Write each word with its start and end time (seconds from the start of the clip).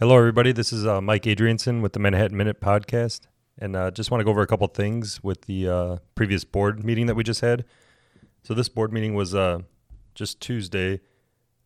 Hello, 0.00 0.18
everybody. 0.18 0.50
This 0.50 0.72
is 0.72 0.84
uh, 0.84 1.00
Mike 1.00 1.22
Adrianson 1.22 1.80
with 1.80 1.92
the 1.92 2.00
Manhattan 2.00 2.36
Minute 2.36 2.60
podcast, 2.60 3.28
and 3.60 3.76
uh, 3.76 3.92
just 3.92 4.10
want 4.10 4.18
to 4.18 4.24
go 4.24 4.32
over 4.32 4.42
a 4.42 4.46
couple 4.48 4.66
things 4.66 5.22
with 5.22 5.42
the 5.42 5.68
uh, 5.68 5.96
previous 6.16 6.42
board 6.42 6.84
meeting 6.84 7.06
that 7.06 7.14
we 7.14 7.22
just 7.22 7.42
had. 7.42 7.64
So 8.42 8.54
this 8.54 8.68
board 8.68 8.92
meeting 8.92 9.14
was 9.14 9.36
uh, 9.36 9.60
just 10.16 10.40
Tuesday, 10.40 11.00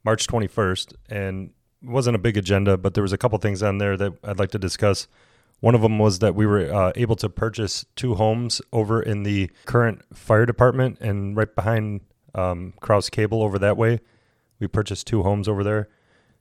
March 0.04 0.26
21st, 0.26 0.92
and 1.08 1.52
it 1.82 1.88
wasn't 1.88 2.16
a 2.16 2.18
big 2.18 2.36
agenda, 2.36 2.76
but 2.76 2.92
there 2.92 3.00
was 3.00 3.14
a 3.14 3.16
couple 3.16 3.38
things 3.38 3.62
on 3.62 3.78
there 3.78 3.96
that 3.96 4.12
I'd 4.22 4.38
like 4.38 4.50
to 4.50 4.58
discuss. 4.58 5.08
One 5.60 5.74
of 5.74 5.80
them 5.80 5.98
was 5.98 6.18
that 6.18 6.34
we 6.34 6.44
were 6.44 6.70
uh, 6.70 6.92
able 6.96 7.16
to 7.16 7.30
purchase 7.30 7.86
two 7.96 8.16
homes 8.16 8.60
over 8.74 9.00
in 9.00 9.22
the 9.22 9.50
current 9.64 10.02
fire 10.14 10.44
department 10.44 11.00
and 11.00 11.34
right 11.34 11.54
behind 11.54 12.02
um, 12.34 12.74
Kraus 12.82 13.08
Cable 13.08 13.42
over 13.42 13.58
that 13.58 13.78
way. 13.78 14.00
We 14.60 14.66
purchased 14.66 15.06
two 15.06 15.22
homes 15.22 15.48
over 15.48 15.64
there, 15.64 15.88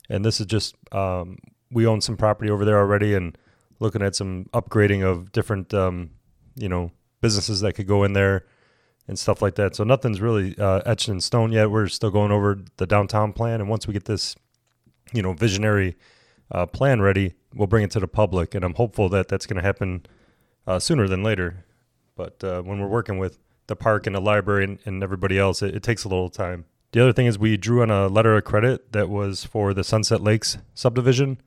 and 0.09 0.25
this 0.25 0.41
is 0.41 0.47
just 0.47 0.75
um, 0.91 1.37
we 1.71 1.85
own 1.85 2.01
some 2.01 2.17
property 2.17 2.49
over 2.49 2.65
there 2.65 2.77
already 2.77 3.13
and 3.13 3.37
looking 3.79 4.01
at 4.01 4.15
some 4.15 4.45
upgrading 4.53 5.03
of 5.03 5.31
different 5.31 5.73
um, 5.73 6.11
you 6.55 6.69
know 6.69 6.91
businesses 7.21 7.61
that 7.61 7.73
could 7.73 7.87
go 7.87 8.03
in 8.03 8.13
there 8.13 8.45
and 9.07 9.17
stuff 9.17 9.41
like 9.41 9.55
that. 9.55 9.75
So 9.75 9.83
nothing's 9.83 10.21
really 10.21 10.57
uh, 10.57 10.81
etched 10.85 11.09
in 11.09 11.21
stone 11.21 11.51
yet. 11.51 11.71
We're 11.71 11.87
still 11.87 12.11
going 12.11 12.31
over 12.31 12.59
the 12.77 12.85
downtown 12.85 13.33
plan, 13.33 13.61
and 13.61 13.69
once 13.69 13.87
we 13.87 13.93
get 13.93 14.05
this 14.05 14.35
you 15.13 15.21
know 15.21 15.33
visionary 15.33 15.95
uh, 16.51 16.65
plan 16.65 17.01
ready, 17.01 17.33
we'll 17.53 17.67
bring 17.67 17.83
it 17.83 17.91
to 17.91 17.99
the 17.99 18.07
public, 18.07 18.55
and 18.55 18.63
I'm 18.63 18.75
hopeful 18.75 19.09
that 19.09 19.27
that's 19.27 19.45
going 19.45 19.57
to 19.57 19.63
happen 19.63 20.05
uh, 20.65 20.79
sooner 20.79 21.07
than 21.07 21.23
later. 21.23 21.65
But 22.15 22.43
uh, 22.43 22.61
when 22.63 22.79
we're 22.79 22.87
working 22.87 23.19
with 23.19 23.37
the 23.67 23.75
park 23.75 24.07
and 24.07 24.15
the 24.15 24.19
library 24.19 24.63
and, 24.63 24.79
and 24.85 25.03
everybody 25.03 25.37
else, 25.37 25.61
it, 25.61 25.75
it 25.75 25.83
takes 25.83 26.03
a 26.03 26.07
little 26.07 26.29
time. 26.29 26.65
The 26.93 27.01
other 27.01 27.13
thing 27.13 27.25
is 27.25 27.37
we 27.37 27.57
drew 27.57 27.81
on 27.81 27.91
a 27.91 28.07
letter 28.07 28.35
of 28.35 28.45
credit 28.45 28.93
that 28.93 29.09
was 29.09 29.43
for 29.43 29.73
the 29.73 29.83
Sunset 29.83 30.21
Lakes 30.21 30.57
subdivision 30.73 31.39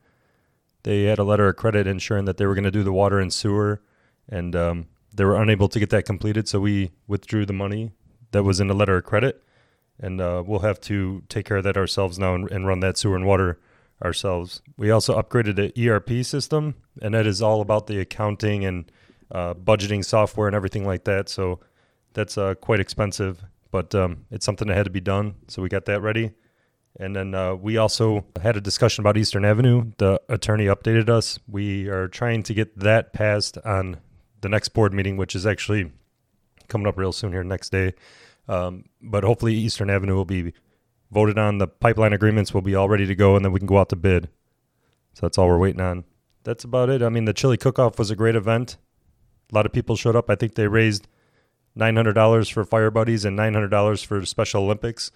they 0.83 1.03
had 1.03 1.19
a 1.19 1.23
letter 1.23 1.47
of 1.47 1.55
credit 1.55 1.87
ensuring 1.87 2.25
that 2.25 2.37
they 2.37 2.45
were 2.45 2.55
going 2.55 2.63
to 2.63 2.71
do 2.71 2.83
the 2.83 2.93
water 2.93 3.19
and 3.19 3.33
sewer, 3.33 3.81
and 4.29 4.55
um, 4.55 4.87
they 5.13 5.25
were 5.25 5.41
unable 5.41 5.69
to 5.69 5.79
get 5.79 5.89
that 5.91 6.05
completed. 6.05 6.47
So 6.47 6.59
we 6.59 6.91
withdrew 7.07 7.45
the 7.45 7.53
money 7.53 7.91
that 8.31 8.43
was 8.43 8.59
in 8.59 8.67
the 8.67 8.73
letter 8.73 8.97
of 8.97 9.03
credit, 9.03 9.43
and 9.99 10.19
uh, 10.19 10.43
we'll 10.45 10.59
have 10.59 10.79
to 10.81 11.23
take 11.29 11.45
care 11.45 11.57
of 11.57 11.63
that 11.63 11.77
ourselves 11.77 12.17
now 12.17 12.33
and, 12.35 12.49
and 12.51 12.67
run 12.67 12.79
that 12.79 12.97
sewer 12.97 13.15
and 13.15 13.25
water 13.25 13.59
ourselves. 14.03 14.61
We 14.77 14.89
also 14.89 15.21
upgraded 15.21 15.55
the 15.55 15.89
ERP 15.89 16.25
system, 16.25 16.75
and 17.01 17.13
that 17.13 17.27
is 17.27 17.41
all 17.41 17.61
about 17.61 17.87
the 17.87 17.99
accounting 17.99 18.65
and 18.65 18.91
uh, 19.31 19.53
budgeting 19.53 20.03
software 20.03 20.47
and 20.47 20.55
everything 20.55 20.85
like 20.85 21.03
that. 21.05 21.29
So 21.29 21.59
that's 22.13 22.37
uh, 22.37 22.55
quite 22.55 22.79
expensive, 22.79 23.43
but 23.69 23.93
um, 23.93 24.25
it's 24.31 24.45
something 24.45 24.67
that 24.67 24.75
had 24.75 24.85
to 24.85 24.91
be 24.91 25.01
done. 25.01 25.35
So 25.47 25.61
we 25.61 25.69
got 25.69 25.85
that 25.85 26.01
ready. 26.01 26.31
And 26.99 27.15
then 27.15 27.33
uh, 27.33 27.55
we 27.55 27.77
also 27.77 28.25
had 28.41 28.57
a 28.57 28.61
discussion 28.61 29.01
about 29.01 29.17
Eastern 29.17 29.45
Avenue. 29.45 29.91
The 29.97 30.21
attorney 30.27 30.65
updated 30.65 31.09
us. 31.09 31.39
We 31.47 31.87
are 31.87 32.07
trying 32.07 32.43
to 32.43 32.53
get 32.53 32.77
that 32.79 33.13
passed 33.13 33.57
on 33.59 33.97
the 34.41 34.49
next 34.49 34.69
board 34.69 34.93
meeting, 34.93 35.17
which 35.17 35.35
is 35.35 35.45
actually 35.45 35.91
coming 36.67 36.87
up 36.87 36.97
real 36.97 37.11
soon 37.11 37.31
here 37.31 37.43
next 37.43 37.71
day. 37.71 37.93
Um, 38.47 38.85
but 39.01 39.23
hopefully, 39.23 39.53
Eastern 39.55 39.89
Avenue 39.89 40.15
will 40.15 40.25
be 40.25 40.53
voted 41.11 41.37
on. 41.37 41.59
The 41.59 41.67
pipeline 41.67 42.13
agreements 42.13 42.53
will 42.53 42.61
be 42.61 42.75
all 42.75 42.89
ready 42.89 43.05
to 43.05 43.15
go, 43.15 43.35
and 43.35 43.45
then 43.45 43.51
we 43.51 43.59
can 43.59 43.67
go 43.67 43.77
out 43.77 43.89
to 43.89 43.95
bid. 43.95 44.29
So 45.13 45.21
that's 45.21 45.37
all 45.37 45.47
we're 45.47 45.57
waiting 45.57 45.81
on. 45.81 46.03
That's 46.43 46.63
about 46.63 46.89
it. 46.89 47.01
I 47.01 47.09
mean, 47.09 47.25
the 47.25 47.33
chili 47.33 47.57
cook-off 47.57 47.99
was 47.99 48.09
a 48.09 48.15
great 48.15 48.35
event. 48.35 48.77
A 49.51 49.55
lot 49.55 49.65
of 49.65 49.73
people 49.73 49.95
showed 49.95 50.15
up. 50.15 50.29
I 50.29 50.35
think 50.35 50.55
they 50.55 50.67
raised 50.67 51.07
$900 51.77 52.51
for 52.51 52.63
Fire 52.63 52.89
Buddies 52.89 53.25
and 53.25 53.37
$900 53.37 54.05
for 54.05 54.25
Special 54.25 54.63
Olympics. 54.63 55.11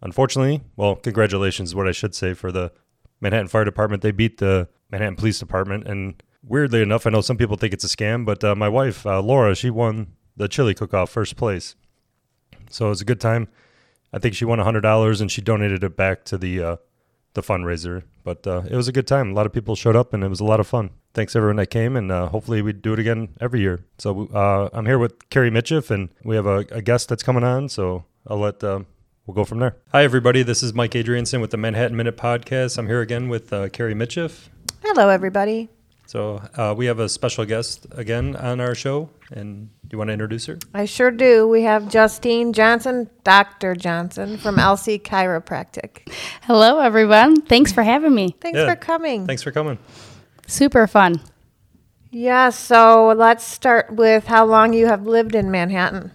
Unfortunately, 0.00 0.62
well, 0.76 0.96
congratulations, 0.96 1.74
what 1.74 1.88
I 1.88 1.92
should 1.92 2.14
say 2.14 2.34
for 2.34 2.52
the 2.52 2.72
Manhattan 3.20 3.48
Fire 3.48 3.64
Department. 3.64 4.02
They 4.02 4.12
beat 4.12 4.38
the 4.38 4.68
Manhattan 4.90 5.16
Police 5.16 5.38
Department, 5.38 5.86
and 5.86 6.22
weirdly 6.42 6.82
enough, 6.82 7.06
I 7.06 7.10
know 7.10 7.20
some 7.20 7.36
people 7.36 7.56
think 7.56 7.74
it's 7.74 7.84
a 7.84 7.88
scam, 7.88 8.24
but 8.24 8.44
uh, 8.44 8.54
my 8.54 8.68
wife 8.68 9.04
uh, 9.04 9.20
Laura, 9.20 9.54
she 9.54 9.70
won 9.70 10.14
the 10.36 10.48
chili 10.48 10.74
cook-off 10.74 11.10
first 11.10 11.36
place, 11.36 11.74
so 12.70 12.86
it 12.86 12.90
was 12.90 13.00
a 13.00 13.04
good 13.04 13.20
time. 13.20 13.48
I 14.12 14.18
think 14.18 14.34
she 14.34 14.44
won 14.44 14.58
hundred 14.60 14.82
dollars, 14.82 15.20
and 15.20 15.30
she 15.30 15.42
donated 15.42 15.82
it 15.82 15.96
back 15.96 16.24
to 16.26 16.38
the 16.38 16.62
uh, 16.62 16.76
the 17.34 17.42
fundraiser. 17.42 18.04
But 18.24 18.46
uh, 18.46 18.62
it 18.70 18.76
was 18.76 18.88
a 18.88 18.92
good 18.92 19.06
time. 19.06 19.30
A 19.30 19.34
lot 19.34 19.46
of 19.46 19.52
people 19.52 19.74
showed 19.74 19.96
up, 19.96 20.14
and 20.14 20.22
it 20.22 20.28
was 20.28 20.40
a 20.40 20.44
lot 20.44 20.60
of 20.60 20.66
fun. 20.66 20.90
Thanks 21.12 21.34
everyone 21.34 21.56
that 21.56 21.70
came, 21.70 21.96
and 21.96 22.12
uh, 22.12 22.28
hopefully 22.28 22.62
we 22.62 22.72
do 22.72 22.92
it 22.92 22.98
again 22.98 23.30
every 23.40 23.60
year. 23.60 23.84
So 23.98 24.28
uh, 24.28 24.68
I'm 24.72 24.86
here 24.86 24.98
with 24.98 25.28
Carrie 25.30 25.50
Mitchiff, 25.50 25.90
and 25.90 26.08
we 26.24 26.36
have 26.36 26.46
a, 26.46 26.58
a 26.70 26.82
guest 26.82 27.08
that's 27.08 27.22
coming 27.22 27.44
on. 27.44 27.68
So 27.68 28.04
I'll 28.26 28.38
let 28.38 28.62
we'll 29.28 29.34
go 29.34 29.44
from 29.44 29.58
there. 29.58 29.76
Hi, 29.92 30.02
everybody. 30.04 30.42
This 30.42 30.62
is 30.62 30.72
Mike 30.72 30.92
Adrianson 30.92 31.40
with 31.40 31.50
the 31.50 31.58
Manhattan 31.58 31.96
Minute 31.96 32.16
Podcast. 32.16 32.78
I'm 32.78 32.86
here 32.86 33.02
again 33.02 33.28
with 33.28 33.52
uh, 33.52 33.68
Carrie 33.68 33.94
Mitchiff. 33.94 34.48
Hello, 34.82 35.10
everybody. 35.10 35.68
So 36.06 36.42
uh, 36.56 36.74
we 36.74 36.86
have 36.86 36.98
a 36.98 37.10
special 37.10 37.44
guest 37.44 37.86
again 37.90 38.34
on 38.34 38.58
our 38.58 38.74
show, 38.74 39.10
and 39.30 39.68
do 39.82 39.88
you 39.92 39.98
want 39.98 40.08
to 40.08 40.14
introduce 40.14 40.46
her? 40.46 40.58
I 40.72 40.86
sure 40.86 41.10
do. 41.10 41.46
We 41.46 41.62
have 41.62 41.90
Justine 41.90 42.54
Johnson, 42.54 43.10
Dr. 43.22 43.74
Johnson 43.76 44.38
from 44.38 44.56
LC 44.56 45.02
Chiropractic. 45.02 46.10
Hello, 46.44 46.80
everyone. 46.80 47.42
Thanks 47.42 47.70
for 47.70 47.82
having 47.82 48.14
me. 48.14 48.34
Thanks 48.40 48.56
yeah. 48.56 48.70
for 48.70 48.76
coming. 48.76 49.26
Thanks 49.26 49.42
for 49.42 49.52
coming. 49.52 49.78
Super 50.46 50.86
fun. 50.86 51.20
Yeah, 52.10 52.50
so 52.50 53.12
let's 53.16 53.44
start 53.44 53.92
with 53.92 54.26
how 54.26 54.44
long 54.46 54.72
you 54.72 54.86
have 54.86 55.06
lived 55.06 55.34
in 55.34 55.50
Manhattan. 55.50 56.10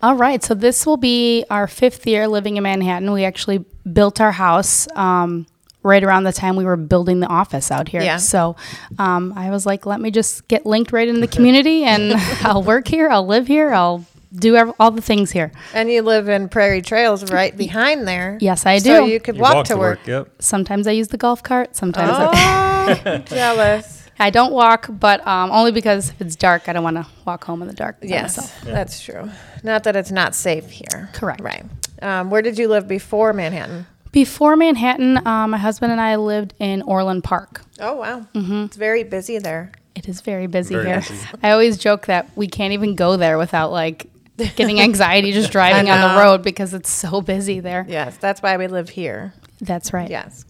All 0.00 0.14
right, 0.14 0.42
so 0.42 0.54
this 0.54 0.86
will 0.86 0.96
be 0.96 1.44
our 1.50 1.66
fifth 1.66 2.06
year 2.06 2.28
living 2.28 2.56
in 2.56 2.62
Manhattan. 2.62 3.12
We 3.12 3.24
actually 3.24 3.64
built 3.92 4.20
our 4.20 4.32
house 4.32 4.86
um, 4.96 5.46
right 5.82 6.02
around 6.02 6.24
the 6.24 6.32
time 6.32 6.54
we 6.56 6.64
were 6.64 6.76
building 6.76 7.20
the 7.20 7.26
office 7.26 7.70
out 7.70 7.88
here. 7.88 8.02
Yeah. 8.02 8.16
So 8.18 8.56
um, 8.98 9.32
I 9.36 9.50
was 9.50 9.66
like, 9.66 9.84
let 9.86 10.00
me 10.00 10.10
just 10.10 10.46
get 10.48 10.64
linked 10.64 10.92
right 10.92 11.08
in 11.08 11.20
the 11.20 11.26
community 11.28 11.84
and 11.84 12.12
I'll 12.42 12.62
work 12.62 12.86
here, 12.86 13.08
I'll 13.08 13.26
live 13.26 13.46
here, 13.48 13.72
I'll 13.72 14.04
do 14.34 14.56
ev- 14.56 14.72
all 14.80 14.90
the 14.92 15.02
things 15.02 15.30
here. 15.32 15.52
And 15.74 15.90
you 15.90 16.02
live 16.02 16.28
in 16.28 16.48
Prairie 16.48 16.82
Trails 16.82 17.30
right 17.32 17.56
behind 17.56 18.06
there. 18.08 18.38
Yes, 18.40 18.64
I 18.64 18.78
do. 18.78 18.84
So 18.84 19.06
you 19.06 19.20
could 19.20 19.38
walk, 19.38 19.54
walk, 19.54 19.66
to 19.66 19.76
work. 19.76 19.98
work. 20.00 20.06
Yep. 20.06 20.30
Sometimes 20.42 20.86
I 20.86 20.92
use 20.92 21.08
the 21.08 21.18
golf 21.18 21.42
cart. 21.42 21.74
Sometimes. 21.76 22.10
Oh, 22.14 22.30
I- 22.32 23.18
jealous. 23.26 24.01
I 24.18 24.30
don't 24.30 24.52
walk, 24.52 24.86
but 24.88 25.26
um, 25.26 25.50
only 25.50 25.72
because 25.72 26.10
if 26.10 26.20
it's 26.20 26.36
dark, 26.36 26.68
I 26.68 26.72
don't 26.72 26.84
want 26.84 26.96
to 26.96 27.06
walk 27.24 27.44
home 27.44 27.62
in 27.62 27.68
the 27.68 27.74
dark. 27.74 27.96
Yes, 28.02 28.36
yeah. 28.64 28.72
that's 28.72 29.02
true. 29.02 29.30
Not 29.62 29.84
that 29.84 29.96
it's 29.96 30.10
not 30.10 30.34
safe 30.34 30.70
here. 30.70 31.10
Correct. 31.12 31.40
Right. 31.40 31.64
Um, 32.00 32.30
where 32.30 32.42
did 32.42 32.58
you 32.58 32.68
live 32.68 32.88
before 32.88 33.32
Manhattan? 33.32 33.86
Before 34.10 34.56
Manhattan, 34.56 35.26
um, 35.26 35.52
my 35.52 35.58
husband 35.58 35.92
and 35.92 36.00
I 36.00 36.16
lived 36.16 36.52
in 36.58 36.82
Orland 36.82 37.24
Park. 37.24 37.62
Oh 37.80 37.96
wow, 37.96 38.26
mm-hmm. 38.34 38.64
it's 38.64 38.76
very 38.76 39.04
busy 39.04 39.38
there. 39.38 39.72
It 39.94 40.08
is 40.08 40.20
very 40.20 40.46
busy 40.46 40.74
very 40.74 40.86
here. 40.86 41.00
Busy. 41.00 41.28
I 41.42 41.50
always 41.52 41.78
joke 41.78 42.06
that 42.06 42.28
we 42.36 42.46
can't 42.46 42.72
even 42.72 42.94
go 42.94 43.16
there 43.16 43.38
without 43.38 43.72
like 43.72 44.10
getting 44.36 44.80
anxiety 44.80 45.32
just 45.32 45.50
driving 45.50 45.90
on 45.90 46.00
the 46.00 46.20
road 46.20 46.42
because 46.42 46.74
it's 46.74 46.90
so 46.90 47.20
busy 47.22 47.60
there. 47.60 47.86
Yes, 47.88 48.16
that's 48.18 48.42
why 48.42 48.56
we 48.56 48.66
live 48.66 48.90
here. 48.90 49.32
That's 49.60 49.92
right. 49.92 50.10
Yes. 50.10 50.44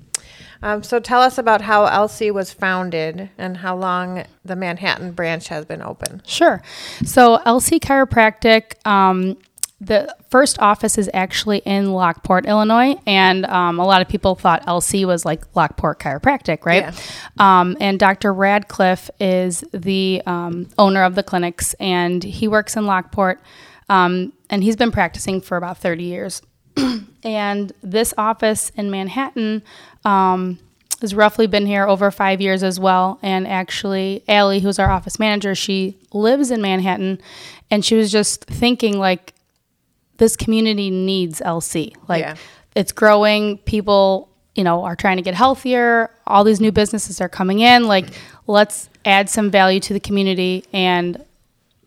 Um, 0.62 0.82
so 0.82 1.00
tell 1.00 1.20
us 1.20 1.38
about 1.38 1.62
how 1.62 1.86
LC 1.86 2.32
was 2.32 2.52
founded 2.52 3.30
and 3.36 3.58
how 3.58 3.76
long 3.76 4.24
the 4.44 4.56
Manhattan 4.56 5.12
branch 5.12 5.48
has 5.48 5.64
been 5.64 5.82
open. 5.82 6.22
Sure. 6.24 6.62
So 7.04 7.38
LC 7.38 7.80
Chiropractic. 7.80 8.74
Um, 8.86 9.36
the 9.82 10.14
first 10.30 10.60
office 10.60 10.96
is 10.96 11.10
actually 11.12 11.58
in 11.58 11.92
Lockport, 11.92 12.46
Illinois, 12.46 12.94
and 13.04 13.44
um, 13.46 13.80
a 13.80 13.84
lot 13.84 14.00
of 14.00 14.08
people 14.08 14.36
thought 14.36 14.64
LC 14.64 15.04
was 15.04 15.24
like 15.24 15.42
Lockport 15.56 15.98
Chiropractic, 15.98 16.64
right? 16.64 16.84
Yeah. 16.84 16.92
Um, 17.60 17.76
and 17.80 17.98
Dr. 17.98 18.32
Radcliffe 18.32 19.10
is 19.18 19.64
the 19.72 20.22
um, 20.24 20.68
owner 20.78 21.02
of 21.02 21.16
the 21.16 21.24
clinics, 21.24 21.74
and 21.80 22.22
he 22.22 22.46
works 22.46 22.76
in 22.76 22.86
Lockport, 22.86 23.40
um, 23.88 24.32
and 24.48 24.62
he's 24.62 24.76
been 24.76 24.92
practicing 24.92 25.40
for 25.40 25.56
about 25.56 25.78
30 25.78 26.04
years. 26.04 26.42
and 27.22 27.72
this 27.82 28.14
office 28.16 28.70
in 28.76 28.90
Manhattan 28.90 29.62
um, 30.04 30.58
has 31.00 31.14
roughly 31.14 31.46
been 31.46 31.66
here 31.66 31.86
over 31.86 32.10
five 32.10 32.40
years 32.40 32.62
as 32.62 32.78
well. 32.80 33.18
And 33.22 33.46
actually, 33.46 34.22
Allie, 34.28 34.60
who's 34.60 34.78
our 34.78 34.90
office 34.90 35.18
manager, 35.18 35.54
she 35.54 35.98
lives 36.12 36.50
in 36.50 36.62
Manhattan, 36.62 37.20
and 37.70 37.84
she 37.84 37.94
was 37.94 38.10
just 38.10 38.44
thinking 38.44 38.98
like, 38.98 39.34
this 40.18 40.36
community 40.36 40.90
needs 40.90 41.40
LC. 41.40 41.94
Like, 42.08 42.22
yeah. 42.22 42.36
it's 42.76 42.92
growing. 42.92 43.58
People, 43.58 44.28
you 44.54 44.62
know, 44.62 44.84
are 44.84 44.94
trying 44.94 45.16
to 45.16 45.22
get 45.22 45.34
healthier. 45.34 46.10
All 46.26 46.44
these 46.44 46.60
new 46.60 46.70
businesses 46.70 47.20
are 47.20 47.28
coming 47.28 47.58
in. 47.58 47.88
Like, 47.88 48.06
let's 48.46 48.88
add 49.04 49.28
some 49.28 49.50
value 49.50 49.80
to 49.80 49.92
the 49.92 49.98
community 49.98 50.64
and 50.72 51.24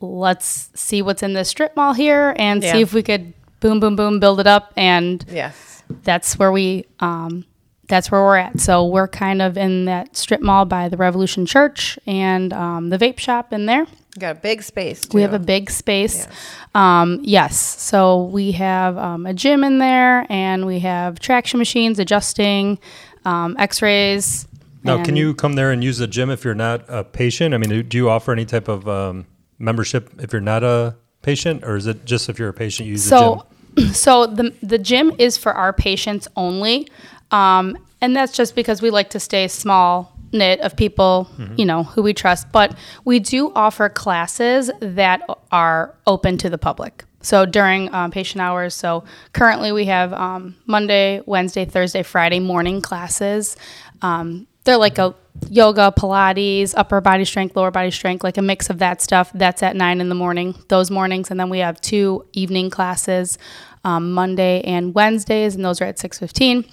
let's 0.01 0.69
see 0.75 1.01
what's 1.01 1.23
in 1.23 1.33
the 1.33 1.45
strip 1.45 1.75
mall 1.75 1.93
here 1.93 2.35
and 2.37 2.61
yeah. 2.61 2.73
see 2.73 2.81
if 2.81 2.93
we 2.93 3.03
could 3.03 3.33
boom, 3.65 3.79
boom, 3.79 3.95
boom, 3.95 4.19
build 4.19 4.39
it 4.39 4.45
up. 4.45 4.71
And 4.77 5.25
yes, 5.27 5.83
that's 6.03 6.37
where 6.37 6.51
we, 6.51 6.85
um, 6.99 7.45
that's 7.87 8.11
where 8.11 8.21
we're 8.21 8.37
at. 8.37 8.59
So 8.59 8.85
we're 8.85 9.07
kind 9.07 9.41
of 9.41 9.57
in 9.57 9.85
that 9.85 10.15
strip 10.15 10.41
mall 10.41 10.65
by 10.65 10.87
the 10.87 10.97
Revolution 10.97 11.47
Church 11.47 11.97
and 12.05 12.53
um, 12.53 12.89
the 12.89 12.97
vape 12.97 13.17
shop 13.17 13.51
in 13.51 13.65
there. 13.65 13.87
got 14.19 14.37
a 14.37 14.39
big 14.39 14.61
space. 14.61 15.01
Too. 15.01 15.15
We 15.15 15.23
have 15.23 15.33
a 15.33 15.39
big 15.39 15.71
space. 15.71 16.17
Yes. 16.17 16.29
Um, 16.75 17.19
yes. 17.23 17.59
So 17.59 18.25
we 18.25 18.51
have 18.51 18.97
um, 18.99 19.25
a 19.25 19.33
gym 19.33 19.63
in 19.63 19.79
there, 19.79 20.27
and 20.29 20.67
we 20.67 20.79
have 20.79 21.19
traction 21.19 21.57
machines, 21.57 21.97
adjusting, 21.97 22.77
um, 23.23 23.55
X-rays. 23.57 24.47
Now, 24.83 25.03
can 25.03 25.15
you 25.15 25.33
come 25.33 25.53
there 25.53 25.71
and 25.71 25.83
use 25.83 25.97
the 25.97 26.05
gym 26.05 26.29
if 26.29 26.45
you're 26.45 26.53
not 26.53 26.85
a 26.87 27.03
patient? 27.03 27.55
I 27.55 27.57
mean, 27.57 27.87
do 27.87 27.97
you 27.97 28.11
offer 28.11 28.31
any 28.31 28.45
type 28.45 28.67
of 28.67 28.87
um, 28.87 29.25
membership 29.57 30.11
if 30.19 30.31
you're 30.31 30.41
not 30.41 30.63
a 30.63 30.95
patient, 31.23 31.63
or 31.63 31.75
is 31.75 31.87
it 31.87 32.05
just 32.05 32.29
if 32.29 32.37
you're 32.37 32.49
a 32.49 32.53
patient 32.53 32.85
you 32.85 32.91
use 32.91 33.09
the 33.09 33.19
gym? 33.19 33.54
so 33.93 34.25
the 34.25 34.53
the 34.63 34.77
gym 34.77 35.11
is 35.17 35.37
for 35.37 35.53
our 35.53 35.73
patients 35.73 36.27
only, 36.35 36.87
um, 37.31 37.77
and 38.01 38.15
that's 38.15 38.33
just 38.33 38.55
because 38.55 38.81
we 38.81 38.89
like 38.89 39.09
to 39.11 39.19
stay 39.19 39.47
small 39.47 40.11
knit 40.31 40.59
of 40.61 40.75
people, 40.75 41.29
Mm-hmm. 41.37 41.55
you 41.57 41.65
know, 41.65 41.83
who 41.83 42.01
we 42.03 42.13
trust. 42.13 42.51
But 42.51 42.75
we 43.05 43.19
do 43.19 43.51
offer 43.55 43.89
classes 43.89 44.69
that 44.81 45.21
are 45.51 45.95
open 46.07 46.37
to 46.39 46.49
the 46.49 46.57
public. 46.57 47.05
So 47.21 47.45
during 47.45 47.91
um, 47.93 48.11
patient 48.11 48.41
hours, 48.41 48.73
so 48.75 49.03
currently 49.33 49.71
we 49.71 49.85
have 49.85 50.13
um, 50.13 50.55
Monday, 50.67 51.21
Wednesday, 51.25 51.65
Thursday, 51.65 52.03
Friday 52.03 52.39
morning 52.39 52.81
classes. 52.81 53.57
Um, 54.01 54.45
they're 54.65 54.77
like 54.77 54.97
a 54.97 55.15
yoga, 55.49 55.93
Pilates, 55.97 56.73
upper 56.75 57.01
body 57.01 57.25
strength, 57.25 57.55
lower 57.55 57.71
body 57.71 57.91
strength, 57.91 58.23
like 58.23 58.37
a 58.37 58.41
mix 58.41 58.69
of 58.69 58.79
that 58.79 59.01
stuff. 59.01 59.31
That's 59.33 59.63
at 59.63 59.75
nine 59.75 60.01
in 60.01 60.09
the 60.09 60.15
morning, 60.15 60.55
those 60.67 60.91
mornings, 60.91 61.31
and 61.31 61.39
then 61.39 61.49
we 61.49 61.59
have 61.59 61.79
two 61.81 62.25
evening 62.33 62.69
classes, 62.69 63.37
um, 63.83 64.11
Monday 64.11 64.61
and 64.61 64.93
Wednesdays, 64.93 65.55
and 65.55 65.63
those 65.63 65.81
are 65.81 65.85
at 65.85 65.99
six 65.99 66.19
fifteen. 66.19 66.65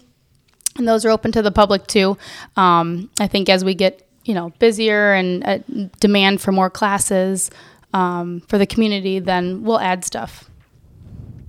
And 0.77 0.89
those 0.89 1.05
are 1.05 1.11
open 1.11 1.33
to 1.33 1.43
the 1.43 1.53
public 1.53 1.87
too. 1.87 2.17
Um, 2.57 3.11
I 3.21 3.27
think 3.27 3.49
as 3.49 3.65
we 3.65 3.75
get 3.75 4.09
you 4.25 4.35
know 4.35 4.51
busier 4.59 5.13
and 5.13 5.45
uh, 5.45 5.59
demand 6.01 6.41
for 6.41 6.53
more 6.53 6.71
classes 6.71 7.51
um, 7.93 8.41
for 8.49 8.59
the 8.59 8.67
community, 8.67 9.19
then 9.19 9.63
we'll 9.63 9.81
add 9.81 10.05
stuff. 10.05 10.49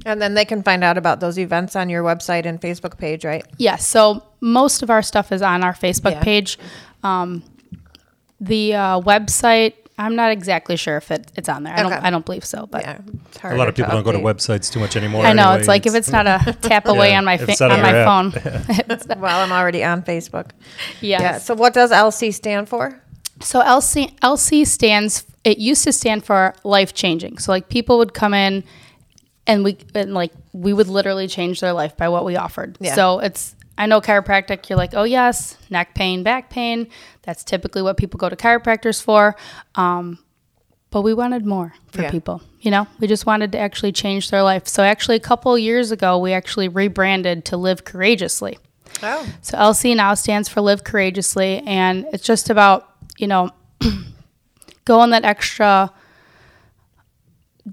And 0.05 0.21
then 0.21 0.33
they 0.33 0.45
can 0.45 0.63
find 0.63 0.83
out 0.83 0.97
about 0.97 1.19
those 1.19 1.38
events 1.39 1.75
on 1.75 1.89
your 1.89 2.03
website 2.03 2.45
and 2.45 2.59
Facebook 2.59 2.97
page, 2.97 3.23
right? 3.25 3.45
Yes. 3.57 3.85
So 3.88 4.23
most 4.41 4.83
of 4.83 4.89
our 4.89 5.01
stuff 5.01 5.31
is 5.31 5.41
on 5.41 5.63
our 5.63 5.73
Facebook 5.73 6.11
Yeah. 6.11 6.23
page. 6.23 6.59
Um, 7.03 7.44
the 8.39 8.73
uh, 8.75 9.00
website, 9.01 9.73
I'm 9.97 10.15
not 10.15 10.31
exactly 10.31 10.75
sure 10.75 10.97
if 10.97 11.11
it, 11.11 11.31
it's 11.35 11.47
on 11.47 11.63
there. 11.63 11.73
I 11.77 11.83
don't. 11.83 11.94
I 11.94 12.09
don't 12.09 12.25
believe 12.25 12.44
so. 12.44 12.65
But 12.65 12.81
Yeah. 12.81 12.97
It's 13.29 13.44
A 13.44 13.55
lot 13.55 13.69
of 13.69 13.75
people 13.75 13.91
don't 13.91 14.03
go 14.03 14.11
to 14.11 14.17
websites 14.19 14.71
too 14.71 14.79
much 14.79 14.95
anymore. 14.95 15.23
I 15.25 15.33
know 15.33 15.44
anyway. 15.50 15.59
it's 15.59 15.67
like 15.67 15.85
if 15.85 15.94
it's 15.95 16.11
not 16.11 16.25
a 16.27 16.53
tap 16.61 16.88
away 16.88 17.11
Yeah, 17.11 17.19
on 17.19 17.25
my 17.25 17.38
fa- 17.38 17.63
on 17.63 17.71
on 17.71 17.81
my 17.81 17.91
your 17.94 18.06
phone. 18.06 19.19
Well, 19.21 19.39
I'm 19.39 19.51
already 19.51 19.83
on 19.83 20.01
Facebook. 20.03 20.49
yes. 20.99 21.21
Yeah. 21.21 21.38
So 21.38 21.53
what 21.53 21.73
does 21.73 21.91
LC 21.91 22.33
stand 22.33 22.67
for? 22.69 22.99
So 23.39 23.61
LC 23.61 24.17
LC 24.19 24.65
stands. 24.65 25.25
It 25.44 25.59
used 25.59 25.83
to 25.83 25.91
stand 25.94 26.25
for 26.25 26.56
life 26.63 26.94
changing. 26.94 27.38
So 27.38 27.51
like 27.51 27.69
people 27.69 27.97
would 27.99 28.13
come 28.13 28.33
in, 28.33 28.63
and 29.48 29.63
we 29.63 29.78
and 29.95 30.13
like 30.13 30.31
we 30.54 30.74
would 30.74 30.88
literally 30.88 31.28
change 31.28 31.60
their 31.60 31.74
life 31.74 31.95
by 31.98 32.10
what 32.10 32.25
we 32.25 32.36
offered. 32.36 32.78
Yeah. 32.80 32.95
So 32.95 33.19
it's 33.19 33.56
I 33.78 33.86
know 33.88 34.01
chiropractic. 34.01 34.69
You're 34.69 34.78
like, 34.78 34.94
oh 34.94 35.04
yes, 35.04 35.57
neck 35.69 35.95
pain, 35.95 36.24
back 36.24 36.50
pain. 36.50 36.88
That's 37.24 37.44
typically 37.44 37.81
what 37.81 37.98
people 37.98 38.18
go 38.18 38.30
to 38.30 38.36
chiropractors 38.36 39.01
for. 39.01 39.36
Um, 39.75 40.19
but 40.92 41.01
we 41.01 41.13
wanted 41.16 41.44
more 41.45 41.74
for 41.92 42.04
Yeah. 42.04 42.12
people. 42.12 42.42
You 42.62 42.69
know, 42.72 42.88
we 43.00 43.07
just 43.07 43.25
wanted 43.25 43.51
to 43.54 43.57
actually 43.57 43.92
change 43.92 44.30
their 44.30 44.44
life. 44.44 44.68
So 44.68 44.84
actually, 44.84 45.16
a 45.18 45.19
couple 45.22 45.57
years 45.57 45.92
ago, 45.92 46.19
we 46.19 46.34
actually 46.34 46.68
rebranded 46.68 47.45
to 47.45 47.57
Live 47.57 47.84
Courageously. 47.84 48.60
Oh. 49.01 49.28
So 49.42 49.57
LC 49.57 49.95
now 49.95 50.13
stands 50.13 50.48
for 50.48 50.62
Live 50.62 50.84
Courageously, 50.84 51.63
and 51.66 52.06
it's 52.13 52.24
just 52.24 52.50
about 52.51 52.88
you 53.18 53.25
know 53.28 53.50
going 54.86 55.10
that 55.12 55.25
extra, 55.25 55.92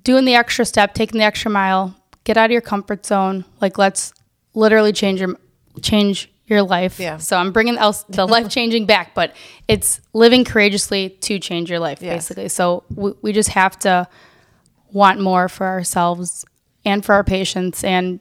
doing 0.05 0.25
the 0.25 0.35
extra 0.35 0.65
step, 0.65 0.95
taking 0.95 1.19
the 1.19 1.25
extra 1.25 1.51
mile, 1.51 1.95
get 2.25 2.37
out 2.37 2.47
of 2.47 2.51
your 2.53 2.61
comfort 2.61 3.05
zone. 3.07 3.45
Like 3.61 3.79
let's 3.79 4.13
literally 4.55 4.93
change 4.93 5.21
your 5.21 5.37
change 5.83 6.31
your 6.47 6.63
life. 6.63 6.99
Yeah. 6.99 7.17
So 7.19 7.37
I'm 7.37 7.53
bringing 7.53 7.75
the, 7.75 7.81
else- 7.81 8.05
the 8.09 8.27
life 8.27 8.49
changing 8.49 8.85
back, 8.87 9.15
but 9.15 9.35
it's 9.69 10.01
living 10.13 10.45
courageously 10.45 11.11
to 11.11 11.39
change 11.39 11.71
your 11.71 11.79
life, 11.79 12.03
Yes. 12.03 12.25
basically. 12.29 12.49
So 12.49 12.83
we, 12.93 13.13
we 13.23 13.33
just 13.33 13.51
have 13.51 13.79
to 13.81 14.09
want 14.93 15.21
more 15.21 15.49
for 15.49 15.67
ourselves 15.67 16.45
and 16.85 17.05
for 17.05 17.15
our 17.15 17.23
patients, 17.23 17.85
and 17.85 18.19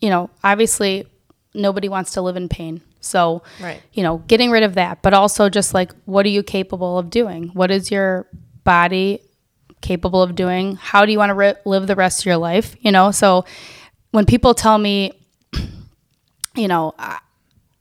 you 0.00 0.10
know, 0.10 0.30
obviously, 0.42 1.06
nobody 1.54 1.88
wants 1.88 2.12
to 2.12 2.22
live 2.22 2.36
in 2.36 2.48
pain. 2.48 2.80
So, 3.00 3.42
Right. 3.60 3.80
you 3.92 4.02
know, 4.02 4.18
getting 4.26 4.50
rid 4.50 4.62
of 4.64 4.74
that, 4.74 5.02
but 5.02 5.12
also 5.14 5.48
just 5.48 5.72
like, 5.74 5.92
what 6.04 6.26
are 6.26 6.30
you 6.30 6.42
capable 6.42 6.98
of 6.98 7.10
doing? 7.10 7.48
What 7.54 7.70
is 7.70 7.90
your 7.92 8.26
body 8.64 9.20
capable 9.80 10.22
of 10.22 10.34
doing? 10.34 10.76
How 10.76 11.04
do 11.04 11.12
you 11.12 11.18
want 11.18 11.30
to 11.30 11.34
ri 11.34 11.54
live 11.64 11.86
the 11.86 11.94
rest 11.94 12.20
of 12.20 12.26
your 12.26 12.36
life? 12.36 12.76
You 12.80 12.92
know, 12.92 13.10
so 13.10 13.44
when 14.10 14.26
people 14.26 14.54
tell 14.54 14.78
me, 14.78 15.12
you 16.54 16.68
know, 16.68 16.94
I, 16.98 17.18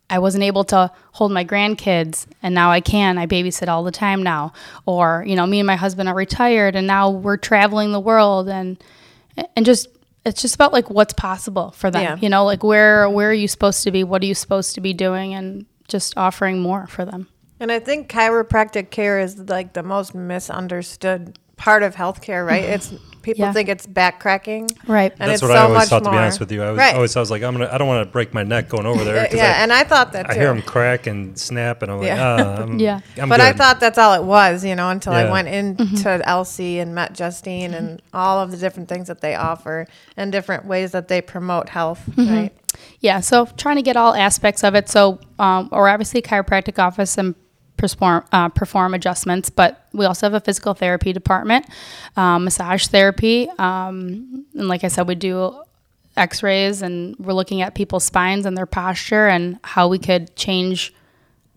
I 0.10 0.20
wasn't 0.20 0.44
able 0.46 0.64
to 0.66 0.92
hold 1.12 1.32
my 1.32 1.44
grandkids 1.44 2.28
and 2.42 2.56
now 2.56 2.72
I 2.72 2.80
can. 2.80 3.18
I 3.18 3.28
babysit 3.28 3.68
all 3.68 3.84
the 3.84 3.92
time 3.92 4.24
now. 4.24 4.54
Or, 4.86 5.24
you 5.28 5.36
know, 5.36 5.46
me 5.46 5.60
and 5.60 5.68
my 5.68 5.76
husband 5.76 6.08
are 6.08 6.16
retired 6.16 6.76
and 6.76 6.88
now 6.88 7.10
we're 7.10 7.38
traveling 7.38 7.92
the 7.92 8.00
world 8.00 8.48
and 8.48 8.82
and 9.56 9.66
just 9.66 9.90
it's 10.26 10.42
just 10.42 10.56
about 10.56 10.74
like 10.74 10.90
what's 10.90 11.14
possible 11.14 11.72
for 11.72 11.92
them. 11.92 12.02
Yeah. 12.02 12.18
You 12.20 12.30
know, 12.30 12.46
like 12.46 12.64
where 12.64 13.10
where 13.10 13.30
are 13.30 13.34
you 13.34 13.48
supposed 13.48 13.84
to 13.84 13.92
be? 13.92 14.04
What 14.04 14.22
are 14.24 14.26
you 14.26 14.36
supposed 14.36 14.76
to 14.76 14.82
be 14.82 14.94
doing 14.94 15.34
and 15.34 15.66
just 15.88 16.18
offering 16.18 16.60
more 16.60 16.88
for 16.88 17.06
them. 17.06 17.28
And 17.60 17.72
I 17.72 17.80
think 17.80 18.10
chiropractic 18.10 18.92
care 18.92 19.20
is 19.20 19.38
like 19.38 19.74
the 19.74 19.84
most 19.84 20.14
misunderstood 20.14 21.40
part 21.58 21.84
of 21.84 21.96
healthcare, 21.96 22.46
right? 22.46 22.64
It's 22.64 22.94
people 23.24 23.44
Yeah. 23.44 23.52
think 23.52 23.68
it's 23.68 23.86
back 23.86 24.22
cracking. 24.22 24.70
Right. 24.88 25.12
And 25.20 25.30
That's 25.30 25.42
it's 25.42 25.42
what 25.42 25.50
so 25.50 25.56
I 25.56 25.62
always 25.64 25.78
much 25.80 25.90
thought. 25.90 26.04
To 26.06 26.12
be 26.12 26.16
honest 26.18 26.40
with 26.40 26.50
you, 26.52 26.64
I 26.64 26.70
was 26.70 26.78
Right. 26.78 26.96
always 26.96 27.16
I 27.18 27.20
was 27.20 27.30
like, 27.30 27.44
I'm 27.44 27.54
gonna, 27.58 27.70
I 27.70 27.78
don't 27.78 27.88
want 27.88 28.08
to 28.08 28.12
break 28.12 28.34
my 28.34 28.44
neck 28.44 28.70
going 28.70 28.86
over 28.86 29.04
there. 29.04 29.28
yeah, 29.36 29.56
I, 29.58 29.64
and 29.64 29.74
I 29.74 29.84
thought 29.84 30.14
that 30.14 30.30
I 30.30 30.36
hear 30.36 30.48
them 30.48 30.62
crack 30.62 31.08
and 31.08 31.38
snap, 31.38 31.82
and 31.84 31.92
I'm 31.92 31.98
like, 31.98 32.08
Yeah. 32.08 32.24
ah, 32.58 32.62
I'm, 32.62 32.80
Yeah. 32.80 33.02
I'm 33.22 33.28
but 33.28 33.42
I 33.42 33.52
thought 33.52 33.82
that's 33.82 33.98
all 33.98 34.14
it 34.14 34.24
was, 34.24 34.64
you 34.64 34.76
know, 34.76 34.90
until 34.90 35.12
I 35.12 35.24
Yeah. 35.24 35.32
went 35.32 35.48
into 35.50 36.22
LC 36.26 36.80
and 36.80 36.96
met 36.96 37.14
Justine 37.14 37.74
and 37.74 38.02
all 38.14 38.40
of 38.40 38.52
the 38.52 38.58
different 38.58 38.88
things 38.88 39.08
that 39.10 39.20
they 39.20 39.36
offer 39.36 39.88
and 40.16 40.32
different 40.32 40.66
ways 40.66 40.92
that 40.94 41.10
they 41.10 41.20
promote 41.20 41.68
health, 41.70 42.02
right? 42.16 42.54
Yeah, 43.02 43.20
so 43.20 43.46
trying 43.58 43.76
to 43.78 43.82
get 43.82 43.98
all 43.98 44.14
aspects 44.14 44.64
of 44.64 44.74
it. 44.76 44.88
So 44.88 45.20
um, 45.40 45.68
we're 45.72 45.90
obviously 45.90 46.20
a 46.20 46.24
chiropractic 46.24 46.80
office 46.80 47.18
and 47.18 47.34
perform 47.78 48.26
uh, 48.32 48.50
perform 48.50 48.94
adjustments, 48.94 49.50
but 49.50 49.88
we 49.94 50.06
also 50.06 50.26
have 50.26 50.34
a 50.34 50.40
physical 50.40 50.74
therapy 50.74 51.14
department, 51.14 51.66
um, 52.16 52.44
massage 52.44 52.88
therapy, 52.88 53.48
um, 53.58 54.46
and 54.54 54.68
like 54.68 54.84
I 54.84 54.88
said, 54.88 55.08
we 55.08 55.16
do 55.16 55.62
X-rays, 56.16 56.82
and 56.82 57.16
we're 57.18 57.34
looking 57.34 57.62
at 57.62 57.76
people's 57.76 58.04
spines 58.04 58.46
and 58.46 58.58
their 58.58 58.66
posture 58.66 59.28
and 59.28 59.60
how 59.64 59.88
we 59.88 60.00
could 60.00 60.36
change 60.36 60.94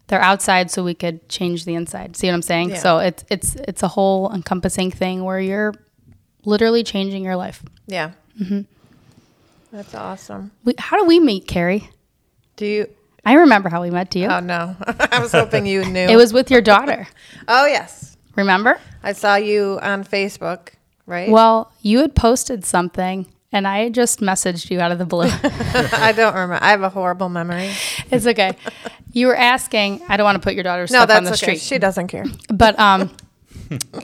their 0.08 0.20
outside 0.20 0.70
so 0.70 0.84
we 0.84 0.94
could 0.94 1.28
change 1.28 1.64
the 1.64 1.74
inside. 1.74 2.16
See 2.16 2.26
what 2.26 2.34
I'm 2.34 2.42
saying? 2.42 2.70
Yeah. 2.70 2.78
So 2.78 2.98
it's 2.98 3.24
it's 3.30 3.54
it's 3.56 3.82
a 3.82 3.88
whole 3.88 4.32
encompassing 4.32 4.90
thing 4.90 5.24
where 5.24 5.40
you're 5.40 5.74
literally 6.44 6.82
changing 6.84 7.24
your 7.24 7.36
life. 7.36 7.62
Yeah. 7.86 8.12
Mm-hmm. 8.40 8.62
That's 9.72 9.94
awesome. 9.94 10.50
We, 10.64 10.74
how 10.78 10.98
do 10.98 11.04
we 11.04 11.20
meet, 11.20 11.46
Carrie? 11.46 11.90
Do 12.56 12.66
you? 12.66 12.88
I 13.24 13.34
remember 13.34 13.68
how 13.68 13.82
we 13.82 13.90
met. 13.90 14.10
Do 14.10 14.18
you? 14.18 14.26
Oh 14.28 14.40
no, 14.40 14.76
I 14.86 15.18
was 15.20 15.32
hoping 15.32 15.66
you 15.66 15.84
knew. 15.84 16.06
It 16.08 16.16
was 16.16 16.32
with 16.32 16.50
your 16.50 16.60
daughter. 16.62 17.06
Oh 17.48 17.66
yes, 17.66 18.16
Remember? 18.36 18.78
I 19.02 19.12
saw 19.12 19.34
you 19.34 19.78
on 19.82 20.04
Facebook, 20.04 20.68
right? 21.06 21.28
Well, 21.30 21.72
you 21.82 21.98
had 22.00 22.14
posted 22.14 22.64
something 22.64 23.26
and 23.50 23.66
I 23.66 23.88
just 23.88 24.20
messaged 24.20 24.70
you 24.70 24.78
out 24.80 24.92
of 24.92 24.98
the 24.98 25.04
blue. 25.06 25.28
I 25.42 26.12
don't 26.14 26.32
remember. 26.34 26.58
I 26.62 26.70
have 26.70 26.82
a 26.82 26.88
horrible 26.90 27.28
memory. 27.28 27.70
it's 28.12 28.26
okay. 28.26 28.56
You 29.12 29.26
were 29.26 29.36
asking, 29.36 30.02
I 30.08 30.16
don't 30.16 30.24
want 30.24 30.36
to 30.36 30.40
put 30.46 30.54
your 30.54 30.62
daughter's 30.62 30.92
No, 30.92 30.98
stuff 31.04 31.16
on 31.16 31.24
the 31.24 31.30
okay. 31.30 31.36
street. 31.36 31.60
She 31.60 31.78
doesn't 31.78 32.06
care. 32.08 32.24
but 32.48 32.78
um 32.78 33.10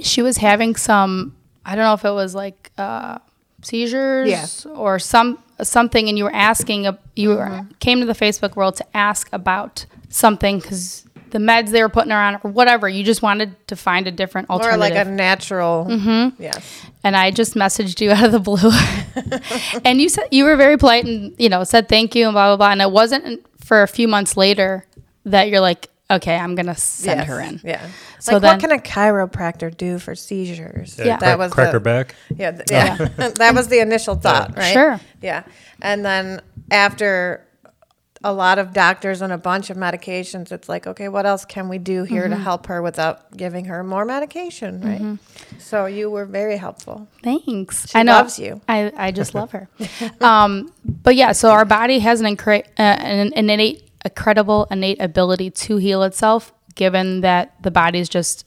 she 0.02 0.22
was 0.22 0.38
having 0.38 0.74
some 0.74 1.36
I 1.64 1.76
don't 1.76 1.84
know 1.84 1.94
if 1.94 2.04
it 2.04 2.10
was 2.10 2.34
like 2.34 2.72
uh 2.76 3.18
seizures 3.62 4.28
Yeah. 4.28 4.72
or 4.72 4.98
some 4.98 5.38
something 5.62 6.08
and 6.08 6.16
you 6.18 6.24
were 6.24 6.34
asking 6.34 6.86
a, 6.86 6.98
you 7.14 7.30
were, 7.30 7.36
Mm-hmm. 7.46 7.70
came 7.80 8.00
to 8.00 8.06
the 8.06 8.12
Facebook 8.14 8.56
world 8.56 8.76
to 8.76 8.84
ask 8.96 9.28
about 9.32 9.86
something 10.08 10.60
cuz 10.60 11.02
the 11.30 11.38
meds 11.38 11.70
they 11.70 11.82
were 11.82 11.88
putting 11.88 12.10
her 12.12 12.16
on 12.18 12.38
or 12.44 12.50
whatever 12.50 12.88
you 12.88 13.02
just 13.02 13.20
wanted 13.20 13.54
to 13.66 13.74
find 13.76 14.06
a 14.06 14.10
different 14.12 14.48
Or 14.48 14.54
alternative 14.54 14.80
like 14.80 14.94
a 15.06 15.10
natural. 15.10 15.86
Mm-hmm. 15.90 16.40
Yes. 16.42 16.82
and 17.02 17.16
I 17.16 17.30
just 17.30 17.54
messaged 17.54 18.00
you 18.00 18.10
out 18.16 18.24
of 18.24 18.32
the 18.32 18.38
blue. 18.40 18.70
and 19.84 20.00
you 20.00 20.08
said 20.08 20.28
you 20.30 20.44
were 20.44 20.56
very 20.56 20.76
polite 20.78 21.04
and 21.04 21.34
you 21.38 21.48
know 21.48 21.64
said 21.64 21.88
thank 21.88 22.14
you 22.14 22.26
and 22.26 22.34
blah 22.34 22.48
blah 22.50 22.56
blah. 22.56 22.70
And 22.72 22.80
it 22.82 22.90
wasn't 22.92 23.44
for 23.64 23.82
a 23.82 23.88
few 23.88 24.06
months 24.08 24.36
later 24.36 24.86
that 25.24 25.48
you're 25.48 25.60
like, 25.60 25.88
okay, 26.10 26.36
I'm 26.36 26.54
gonna 26.54 26.74
send 26.76 27.20
yes. 27.20 27.28
her 27.28 27.40
in. 27.40 27.60
Yeah. 27.64 27.88
So 28.18 28.34
like, 28.34 28.42
then- 28.42 28.52
what 28.54 28.60
can 28.60 28.72
a 28.72 28.78
chiropractor 28.82 29.76
do 29.76 29.98
for 29.98 30.14
seizures? 30.14 30.98
Yeah. 30.98 31.16
That 31.16 31.20
crack, 31.20 31.38
was 31.38 31.52
crack 31.52 31.68
the, 31.68 31.72
her 31.72 31.80
back. 31.80 32.14
Yeah, 32.36 32.50
th- 32.52 32.70
yeah. 32.70 32.96
that 33.36 33.54
was 33.54 33.68
the 33.68 33.80
initial 33.80 34.14
thought, 34.14 34.56
right? 34.56 34.72
Sure. 34.72 35.00
Yeah, 35.22 35.44
and 35.82 36.04
then 36.04 36.40
after 36.70 37.42
a 38.24 38.32
lot 38.32 38.58
of 38.58 38.72
doctors 38.72 39.20
and 39.20 39.32
a 39.32 39.38
bunch 39.38 39.68
of 39.70 39.76
medications, 39.76 40.50
it's 40.50 40.68
like, 40.68 40.86
okay, 40.86 41.06
what 41.08 41.26
else 41.26 41.44
can 41.44 41.68
we 41.68 41.78
do 41.78 42.02
here 42.02 42.22
Mm-hmm. 42.24 42.32
to 42.32 42.38
help 42.40 42.66
her 42.66 42.80
without 42.82 43.36
giving 43.36 43.66
her 43.66 43.84
more 43.84 44.04
medication, 44.04 44.80
right? 44.80 45.18
So 45.60 45.84
you 45.86 46.10
were 46.10 46.24
very 46.24 46.56
helpful. 46.56 47.06
Thanks. 47.22 47.88
She 47.90 47.96
I 47.96 48.02
know. 48.02 48.12
loves 48.12 48.38
you. 48.38 48.60
I, 48.68 48.90
I 48.96 49.10
just 49.12 49.34
love 49.34 49.52
her. 49.52 49.68
um, 50.22 50.72
but 50.84 51.14
yeah, 51.14 51.32
so 51.32 51.50
our 51.50 51.64
body 51.66 51.98
has 52.00 52.20
an, 52.20 52.34
incre- 52.36 52.64
uh, 52.78 52.82
an, 52.82 53.32
an 53.34 53.50
innate, 53.50 53.85
a 54.06 54.10
credible, 54.10 54.66
innate 54.70 55.00
ability 55.00 55.50
to 55.50 55.76
heal 55.76 56.02
itself 56.04 56.52
given 56.76 57.20
that 57.22 57.54
the 57.62 57.70
body's 57.70 58.08
just 58.08 58.46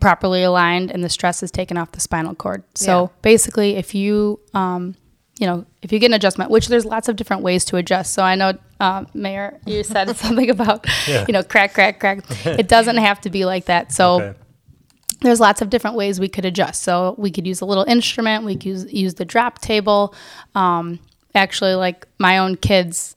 properly 0.00 0.42
aligned 0.42 0.90
and 0.90 1.02
the 1.02 1.08
stress 1.08 1.42
is 1.42 1.50
taken 1.50 1.76
off 1.78 1.92
the 1.92 2.00
spinal 2.00 2.34
cord. 2.34 2.62
So 2.74 3.02
Yeah. 3.04 3.08
basically, 3.22 3.76
if 3.76 3.94
you, 3.94 4.40
um, 4.54 4.94
you 5.38 5.46
know, 5.46 5.64
if 5.82 5.90
you 5.92 5.98
get 5.98 6.06
an 6.06 6.14
adjustment, 6.14 6.50
which 6.50 6.68
there's 6.68 6.84
lots 6.84 7.08
of 7.08 7.16
different 7.16 7.42
ways 7.42 7.64
to 7.66 7.76
adjust. 7.76 8.12
So 8.12 8.22
I 8.22 8.34
know, 8.34 8.52
uh, 8.78 9.04
Mayor, 9.14 9.58
you 9.66 9.82
said 9.94 10.14
something 10.16 10.50
about, 10.50 10.86
Yeah. 11.08 11.24
you 11.28 11.32
know, 11.32 11.42
crack, 11.42 11.72
crack, 11.74 11.98
crack. 12.00 12.18
it 12.46 12.68
doesn't 12.68 12.98
have 12.98 13.20
to 13.22 13.30
be 13.30 13.44
like 13.44 13.64
that. 13.66 13.92
So 13.92 14.20
Okay. 14.20 14.38
there's 15.22 15.40
lots 15.40 15.62
of 15.62 15.70
different 15.70 15.96
ways 15.96 16.18
we 16.20 16.28
could 16.28 16.44
adjust. 16.44 16.82
So 16.82 17.14
we 17.18 17.30
could 17.30 17.46
use 17.46 17.60
a 17.60 17.64
little 17.66 17.84
instrument. 17.84 18.44
We 18.44 18.54
could 18.54 18.64
use, 18.66 18.92
use 18.92 19.14
the 19.14 19.24
drop 19.24 19.60
table. 19.60 20.14
Um, 20.54 20.98
actually, 21.34 21.74
like 21.74 22.06
my 22.18 22.36
own 22.38 22.56
kids 22.56 23.16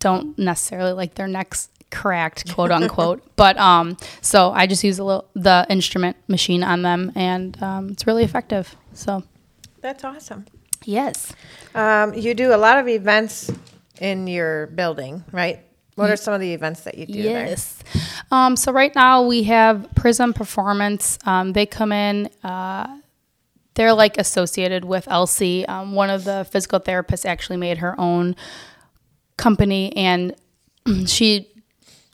don't 0.00 0.36
necessarily 0.38 0.92
like 0.92 1.14
their 1.14 1.28
necks 1.28 1.68
cracked, 1.90 2.52
quote 2.54 2.70
unquote. 2.70 3.22
but 3.36 3.56
um, 3.58 3.96
so 4.20 4.50
I 4.52 4.66
just 4.66 4.82
use 4.84 4.98
a 4.98 5.04
little 5.04 5.28
the 5.34 5.66
instrument 5.68 6.16
machine 6.28 6.62
on 6.62 6.82
them, 6.82 7.12
and 7.14 7.60
um, 7.62 7.90
it's 7.90 8.06
really 8.06 8.24
effective. 8.24 8.74
So 8.92 9.22
That's 9.80 10.04
awesome. 10.04 10.46
yes, 10.84 11.32
Um, 11.74 12.14
you 12.14 12.34
do 12.34 12.54
a 12.54 12.56
lot 12.56 12.78
of 12.78 12.88
events 12.88 13.50
in 14.00 14.26
your 14.26 14.66
building, 14.68 15.24
right? 15.32 15.60
What 15.96 16.10
are 16.10 16.16
some 16.16 16.32
of 16.32 16.40
the 16.40 16.54
events 16.54 16.80
that 16.82 16.96
you 16.96 17.04
do 17.04 17.22
there? 17.22 17.46
Yes. 17.46 17.82
Um, 18.30 18.56
so 18.56 18.72
right 18.72 18.94
now 18.94 19.22
we 19.22 19.42
have 19.44 19.86
Prism 19.94 20.32
Performance. 20.32 21.18
Um, 21.26 21.52
they 21.52 21.66
come 21.66 21.92
in. 21.92 22.30
Uh, 22.42 23.00
they're 23.74 23.92
like 23.92 24.16
associated 24.16 24.84
with 24.86 25.04
LC. 25.06 25.68
Um, 25.68 25.94
one 25.94 26.08
of 26.08 26.24
the 26.24 26.46
physical 26.50 26.80
therapists 26.80 27.26
actually 27.26 27.58
made 27.58 27.78
her 27.78 28.00
own 28.00 28.34
company, 29.40 29.96
and 29.96 30.34
she 31.06 31.48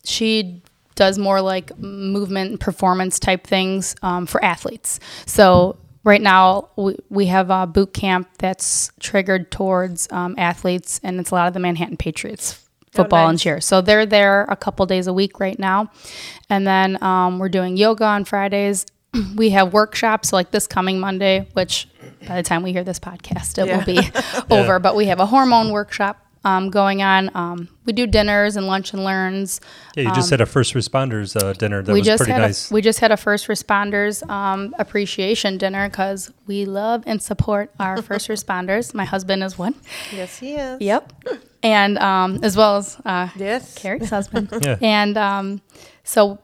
she 0.05 0.63
does 0.95 1.19
more 1.19 1.41
like 1.43 1.77
movement 1.79 2.51
and 2.53 2.61
performance 2.61 3.19
type 3.19 3.47
things 3.47 3.95
um, 4.03 4.25
for 4.25 4.43
athletes. 4.43 4.99
So 5.27 5.77
right 6.05 6.23
now 6.23 6.71
we, 6.77 6.97
we 7.11 7.27
have 7.27 7.51
a 7.51 7.67
boot 7.67 7.93
camp 7.93 8.29
that's 8.39 8.91
triggered 9.01 9.51
towards 9.51 10.11
um, 10.11 10.35
athletes, 10.39 11.01
and 11.03 11.21
it's 11.21 11.31
a 11.33 11.35
lot 11.35 11.49
of 11.49 11.55
the 11.55 11.61
Manhattan 11.61 11.97
Patriots 11.99 12.63
football 12.93 13.27
and 13.29 13.35
nice. 13.35 13.43
cheer. 13.43 13.61
So 13.61 13.83
they're 13.83 14.07
there 14.07 14.45
a 14.49 14.57
couple 14.57 14.87
days 14.87 15.07
a 15.07 15.13
week 15.13 15.39
right 15.39 15.59
now, 15.59 15.91
and 16.49 16.67
then 16.67 17.03
um, 17.03 17.39
we're 17.39 17.51
doing 17.51 17.77
yoga 17.77 18.05
on 18.05 18.25
Fridays. 18.25 18.87
We 19.37 19.51
have 19.51 19.73
workshops 19.73 20.33
like 20.33 20.51
this 20.51 20.67
coming 20.67 20.99
Monday, 21.01 21.47
which 21.55 21.89
by 22.27 22.37
the 22.37 22.43
time 22.43 22.63
we 22.63 22.73
hear 22.73 22.85
this 22.85 22.99
podcast, 22.99 23.59
it 23.59 23.67
Yeah. 23.67 23.79
will 23.79 23.85
be 23.85 24.01
over. 24.55 24.79
But 24.79 24.95
we 24.97 25.07
have 25.07 25.21
a 25.21 25.27
hormone 25.27 25.73
workshop 25.73 26.26
um, 26.47 26.71
going 26.71 27.03
on. 27.03 27.31
Um, 27.35 27.69
we 27.85 27.93
do 27.93 28.07
dinners 28.07 28.57
and 28.57 28.67
lunch 28.67 28.93
and 28.93 29.03
learns. 29.05 29.61
Yeah, 29.97 30.05
you 30.05 30.15
just 30.15 30.31
had 30.31 30.41
a 30.41 30.47
first 30.47 30.75
responders 30.75 31.35
uh, 31.41 31.53
dinner 31.55 31.83
that 31.83 31.91
Um, 31.91 31.95
we 31.95 32.01
was 32.01 32.07
just 32.07 32.21
pretty 32.21 32.33
had 32.33 32.43
nice. 32.43 32.71
a, 32.71 32.75
we 32.75 32.81
just 32.83 33.01
had 33.01 33.11
a 33.11 33.17
first 33.17 33.49
responders 33.49 34.29
um, 34.31 34.75
appreciation 34.79 35.59
dinner 35.59 35.89
because 35.89 36.33
we 36.47 36.65
love 36.65 37.03
and 37.07 37.21
support 37.21 37.73
our 37.81 38.01
first 38.09 38.29
responders. 38.29 38.95
My 38.95 39.05
husband 39.05 39.43
is 39.43 39.59
one. 39.59 39.75
Yes, 40.13 40.39
he 40.39 40.55
is. 40.55 40.81
Yep. 40.81 41.13
And 41.63 41.99
um, 41.99 42.39
as 42.43 42.57
well 42.57 42.77
as 42.77 42.97
uh, 43.05 43.29
Yes. 43.37 43.75
Carrie's 43.75 44.11
husband. 44.11 44.49
Yeah. 44.63 44.79
And 44.81 45.19
um, 45.19 45.61
so, 46.05 46.39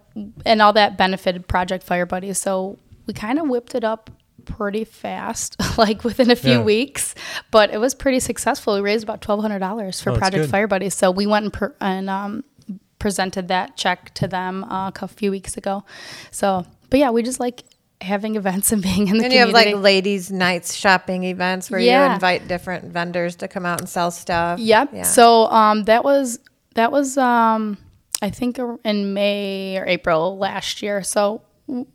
and 0.45 0.61
all 0.61 0.73
that 0.73 0.99
benefited 0.99 1.47
Project 1.47 1.85
Fire 1.85 2.07
Buddies. 2.07 2.39
So 2.39 2.79
we 3.07 3.15
kind 3.15 3.39
of 3.39 3.49
whipped 3.49 3.75
it 3.75 3.85
up 3.85 4.11
pretty 4.43 4.85
fast, 4.85 5.57
like 5.79 6.05
within 6.05 6.31
a 6.31 6.37
few 6.37 6.53
Yeah. 6.59 6.63
weeks. 6.63 7.15
But 7.51 7.73
it 7.73 7.79
was 7.79 7.95
pretty 7.95 8.21
successful. 8.21 8.75
We 8.75 8.81
raised 8.81 9.03
about 9.05 9.23
twelve 9.23 9.41
hundred 9.41 9.61
dollars 9.61 10.01
for 10.01 10.11
Oh, 10.11 10.17
Project. 10.17 10.51
Fire 10.51 10.67
Buddies. 10.67 10.95
So 10.95 11.11
we 11.11 11.27
went 11.27 11.45
and, 11.45 11.53
per- 11.53 11.75
and 11.81 12.11
um, 12.11 12.45
presented 12.99 13.49
that 13.49 13.77
check 13.77 14.13
to 14.15 14.29
them 14.29 14.65
uh, 14.65 14.91
a 15.01 15.09
few 15.09 15.31
weeks 15.31 15.57
ago. 15.57 15.85
So, 16.31 16.65
but 16.91 17.01
yeah, 17.01 17.11
we 17.11 17.23
just 17.23 17.41
like 17.41 17.63
having 18.01 18.37
events 18.37 18.73
and 18.73 18.83
being 18.83 19.09
in 19.09 19.19
the 19.19 19.25
And 19.25 19.33
you 19.33 19.39
have 19.41 19.49
community. 19.51 19.75
like 19.75 19.83
ladies' 19.83 20.31
nights 20.31 20.75
shopping 20.75 21.25
events 21.25 21.71
where 21.71 21.81
Yeah. 21.81 22.09
you 22.09 22.15
invite 22.15 22.49
different 22.49 22.87
vendors 22.93 23.37
to 23.37 23.49
come 23.49 23.65
out 23.65 23.81
and 23.81 23.89
sell 23.89 24.11
stuff. 24.11 24.59
Yep. 24.59 24.91
Yeah. 24.93 25.03
So 25.05 25.47
um, 25.47 25.85
that 25.85 26.05
was 26.05 26.39
that 26.75 26.91
was 26.91 27.17
um, 27.19 27.79
I 28.21 28.31
think 28.31 28.59
in 28.85 29.15
May 29.15 29.77
or 29.79 29.87
April 29.87 30.39
last 30.39 30.81
year. 30.83 31.03
So 31.03 31.21
w- 31.21 31.43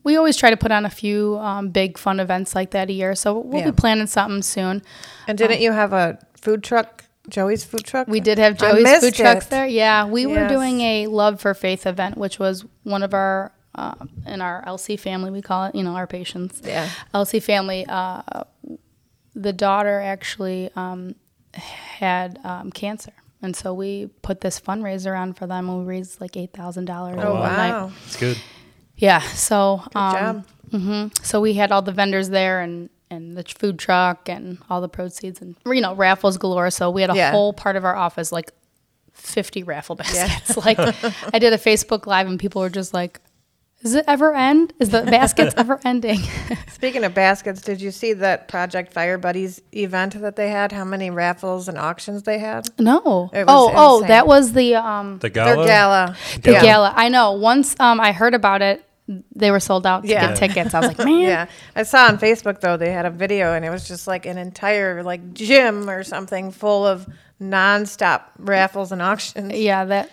we 0.04 0.16
always 0.18 0.36
try 0.38 0.50
to 0.50 0.58
put 0.58 0.72
on 0.72 0.86
a 0.86 0.90
few 0.90 1.38
um, 1.38 1.70
big 1.70 1.98
fun 1.98 2.20
events 2.20 2.56
like 2.56 2.72
that 2.72 2.90
a 2.90 2.94
year. 2.94 3.14
So 3.16 3.38
we'll 3.40 3.60
Yeah. 3.62 3.72
be 3.72 3.76
planning 3.76 4.08
something 4.08 4.42
soon. 4.42 4.82
and 5.28 5.38
didn't 5.38 5.62
you 5.62 5.72
have 5.72 5.94
a 5.94 6.18
food 6.42 6.64
truck, 6.64 7.04
Joey's 7.30 7.64
food 7.64 7.84
truck? 7.84 8.08
We 8.08 8.20
did 8.20 8.38
have 8.40 8.58
Joey's 8.58 9.00
food 9.00 9.14
trucks 9.16 9.46
it. 9.48 9.50
there. 9.50 9.68
Yeah, 9.68 10.06
we 10.06 10.26
were 10.26 10.48
doing 10.48 10.82
a 10.82 11.08
Love 11.08 11.40
for 11.42 11.54
Faith 11.54 11.86
event, 11.86 12.18
which 12.18 12.40
was 12.40 12.66
one 12.84 13.04
of 13.04 13.14
our 13.14 13.52
uh, 13.76 13.94
in 14.26 14.42
our 14.42 14.64
LC 14.66 15.00
family. 15.00 15.30
We 15.30 15.42
call 15.44 15.66
it, 15.66 15.76
you 15.76 15.84
know, 15.84 15.92
our 15.96 16.08
patients. 16.08 16.62
Yeah. 16.66 16.90
LC 17.14 17.40
family. 17.44 17.86
Uh, 17.88 18.24
the 19.36 19.54
daughter 19.54 20.02
actually 20.02 20.72
um, 20.76 21.14
had 21.54 22.40
um, 22.44 22.72
cancer, 22.72 23.14
and 23.44 23.56
so 23.56 23.74
we 23.76 24.08
put 24.24 24.42
this 24.42 24.60
fundraiser 24.60 25.16
on 25.16 25.34
for 25.34 25.46
them, 25.46 25.70
and 25.70 25.80
we 25.82 25.86
raised 25.86 26.20
like 26.20 26.36
eight 26.36 26.54
thousand 26.54 26.86
dollars. 26.86 27.18
Oh, 27.22 27.34
wow. 27.36 27.92
It's 28.06 28.16
good. 28.18 28.38
Yeah. 28.98 29.20
So 29.22 29.84
um, 29.96 30.12
job. 30.14 30.46
hmm 30.72 31.08
So 31.24 31.40
we 31.42 31.54
had 31.54 31.72
all 31.72 31.82
the 31.82 31.92
vendors 31.92 32.30
there 32.30 32.60
and 32.62 32.90
and 33.10 33.38
the 33.38 33.44
food 33.44 33.80
truck 33.80 34.28
and 34.28 34.58
all 34.70 34.82
the 34.82 34.90
proceeds 34.90 35.42
and 35.42 35.56
you 35.66 35.82
know 35.82 35.96
raffles 35.96 36.38
galore. 36.38 36.70
So 36.72 36.90
we 36.92 37.02
had 37.02 37.10
a 37.12 37.16
Yeah. 37.16 37.32
whole 37.32 37.54
part 37.54 37.76
of 37.76 37.86
our 37.86 37.96
office 37.96 38.32
like 38.32 38.52
fifty 39.14 39.64
raffle 39.64 39.96
baskets. 39.96 40.58
like 40.66 40.78
I 41.34 41.40
did 41.40 41.54
a 41.54 41.58
Facebook 41.58 42.06
live 42.06 42.28
and 42.28 42.40
people 42.40 42.62
were 42.62 42.70
just 42.70 42.94
like, 42.94 43.20
"Does 43.82 43.94
it 43.96 44.06
ever 44.08 44.34
end? 44.36 44.74
Is 44.80 44.90
the 44.90 45.04
baskets 45.04 45.54
ever 45.58 45.80
ending?" 45.86 46.20
Speaking 46.70 47.04
of 47.04 47.14
baskets, 47.14 47.62
did 47.62 47.82
you 47.82 47.92
see 47.92 48.14
that 48.14 48.48
Project 48.48 48.94
Fire 48.94 49.18
Buddies 49.18 49.62
event 49.74 50.20
that 50.22 50.36
they 50.36 50.50
had? 50.50 50.72
How 50.72 50.84
many 50.86 51.10
raffles 51.10 51.68
and 51.68 51.78
auctions 51.78 52.24
they 52.24 52.40
had? 52.40 52.68
no. 52.78 53.30
It 53.34 53.46
was 53.46 53.50
oh, 53.50 53.72
oh, 53.76 54.08
that 54.08 54.28
was 54.28 54.54
the 54.54 54.76
um 54.76 55.20
The 55.20 55.30
Their 55.30 55.56
gala. 55.56 55.66
gala. 55.66 56.16
the 56.44 56.52
Yeah. 56.52 56.62
gala. 56.62 56.94
I 56.96 57.10
know. 57.10 57.32
Once 57.32 57.76
um 57.80 58.00
I 58.00 58.12
heard 58.12 58.34
about 58.36 58.62
it, 58.62 58.84
they 59.36 59.52
were 59.52 59.60
sold 59.60 59.86
out 59.86 60.04
to 60.04 60.10
Yeah. 60.10 60.28
get 60.28 60.38
tickets. 60.38 60.74
I 60.74 60.80
was 60.80 60.88
like, 60.90 60.98
man. 61.06 61.20
Yeah, 61.20 61.46
I 61.76 61.84
saw 61.84 62.08
on 62.08 62.18
Facebook 62.18 62.60
though 62.60 62.78
they 62.78 62.92
had 62.92 63.06
a 63.06 63.10
video 63.10 63.54
and 63.54 63.64
it 63.64 63.70
was 63.70 63.88
just 63.88 64.08
like 64.08 64.26
an 64.26 64.38
entire 64.38 65.02
like 65.04 65.34
gym 65.34 65.90
or 65.90 66.04
something 66.04 66.52
full 66.52 66.86
of 66.86 67.08
nonstop 67.42 68.24
raffles 68.38 68.92
and 68.92 69.02
auctions. 69.02 69.54
Yeah, 69.54 69.86
that 69.86 70.10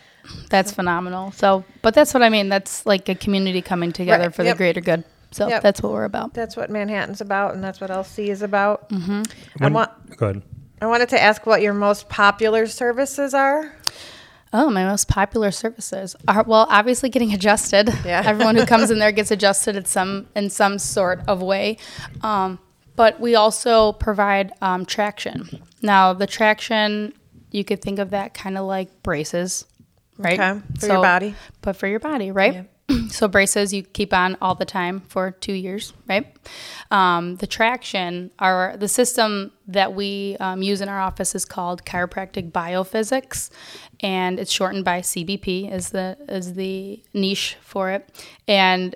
that's 0.49 0.73
phenomenal. 0.73 1.33
So, 1.33 1.65
but 1.83 1.93
that's 1.95 2.15
what 2.15 2.23
I 2.23 2.29
mean. 2.29 2.49
That's 2.49 2.87
like 2.87 3.09
a 3.09 3.15
community 3.15 3.61
coming 3.63 3.93
together 3.93 4.25
Right, 4.27 4.35
for 4.35 4.43
yep. 4.45 4.55
the 4.55 4.59
greater 4.59 4.81
good. 4.81 5.05
So 5.33 5.49
Yep. 5.49 5.63
that's 5.63 5.83
what 5.83 5.93
we're 5.93 6.05
about. 6.05 6.33
That's 6.33 6.57
what 6.57 6.71
Manhattan's 6.71 7.21
about, 7.21 7.55
and 7.55 7.63
that's 7.65 7.81
what 7.81 7.91
LC 7.91 8.29
is 8.29 8.41
about. 8.43 8.89
Mm-hmm. 8.91 9.23
I 9.65 9.69
want. 9.69 10.17
Go 10.17 10.29
ahead. 10.29 10.43
I 10.81 10.87
wanted 10.87 11.09
to 11.11 11.21
ask 11.21 11.45
what 11.47 11.61
your 11.63 11.75
most 11.75 12.09
popular 12.09 12.67
services 12.67 13.35
are. 13.35 13.75
Oh, 14.57 14.71
my 14.71 14.85
most 14.85 15.09
popular 15.09 15.51
services 15.51 16.15
are 16.29 16.45
well, 16.45 16.69
obviously 16.71 17.09
getting 17.09 17.35
adjusted. 17.35 17.89
Yeah. 18.05 18.23
Everyone 18.25 18.55
who 18.55 18.65
comes 18.75 18.89
in 18.93 19.01
there 19.01 19.11
gets 19.11 19.33
adjusted 19.33 19.75
in 19.75 19.85
some 19.85 20.29
in 20.37 20.49
some 20.49 20.79
sort 20.79 21.21
of 21.27 21.43
way. 21.43 21.77
Um, 22.23 22.61
but 22.95 23.19
we 23.19 23.35
also 23.35 23.95
provide 23.95 24.53
um, 24.63 24.87
traction. 24.87 25.61
Now, 25.83 26.13
the 26.13 26.29
traction 26.29 27.13
you 27.51 27.65
could 27.65 27.83
think 27.83 27.99
of 27.99 28.11
that 28.11 28.33
kind 28.35 28.57
of 28.57 28.67
like 28.67 29.03
braces, 29.03 29.65
right? 30.19 30.39
Okay, 30.39 30.61
for 30.79 30.87
your 30.87 31.03
body. 31.03 31.35
But 31.63 31.77
for 31.77 31.87
your 31.87 32.01
body, 32.01 32.31
right? 32.31 32.69
so 33.09 33.29
braces 33.29 33.73
you 33.73 33.83
keep 33.83 34.13
on 34.13 34.37
all 34.41 34.55
the 34.55 34.65
time 34.65 35.01
for 35.09 35.31
two 35.31 35.55
years, 35.55 35.93
right? 36.07 36.37
Um, 36.91 37.37
the 37.37 37.47
traction, 37.47 38.31
our 38.39 38.77
the 38.77 38.89
system 38.89 39.53
that 39.69 39.95
we 39.95 40.37
um, 40.41 40.63
use 40.63 40.81
in 40.81 40.89
our 40.89 41.01
office 41.01 41.35
is 41.35 41.45
called 41.45 41.85
chiropractic 41.85 42.53
biophysics, 42.53 43.51
and 44.01 44.39
it's 44.39 44.53
shortened 44.53 44.85
by 44.85 45.01
CBP 45.01 45.73
is 45.73 45.91
the 45.91 46.17
is 46.29 46.55
the 46.55 47.03
niche 47.15 47.57
for 47.61 47.91
it, 47.91 48.27
and 48.47 48.95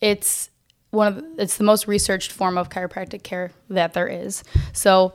it's 0.00 0.50
one 0.90 1.08
of 1.08 1.16
the, 1.16 1.42
it's 1.42 1.56
the 1.56 1.64
most 1.64 1.88
researched 1.88 2.30
form 2.30 2.58
of 2.58 2.68
chiropractic 2.68 3.22
care 3.22 3.52
that 3.70 3.94
there 3.94 4.06
is. 4.06 4.44
So 4.72 5.14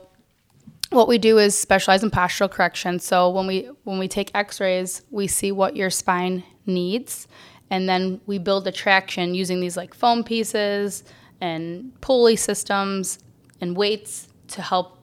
what 0.90 1.08
we 1.08 1.18
do 1.18 1.38
is 1.38 1.58
specialize 1.58 2.02
in 2.02 2.10
postural 2.10 2.50
correction. 2.50 2.98
So 2.98 3.30
when 3.30 3.46
we 3.46 3.68
when 3.84 3.98
we 3.98 4.08
take 4.08 4.30
X-rays, 4.34 5.02
we 5.10 5.26
see 5.26 5.52
what 5.52 5.76
your 5.76 5.90
spine 5.90 6.44
needs, 6.66 7.26
and 7.70 7.88
then 7.88 8.20
we 8.26 8.38
build 8.38 8.66
a 8.66 8.72
traction 8.72 9.34
using 9.34 9.60
these 9.60 9.76
like 9.76 9.94
foam 9.94 10.24
pieces 10.24 11.04
and 11.40 11.98
pulley 12.00 12.36
systems 12.36 13.18
and 13.60 13.76
weights 13.76 14.28
to 14.48 14.62
help 14.62 14.98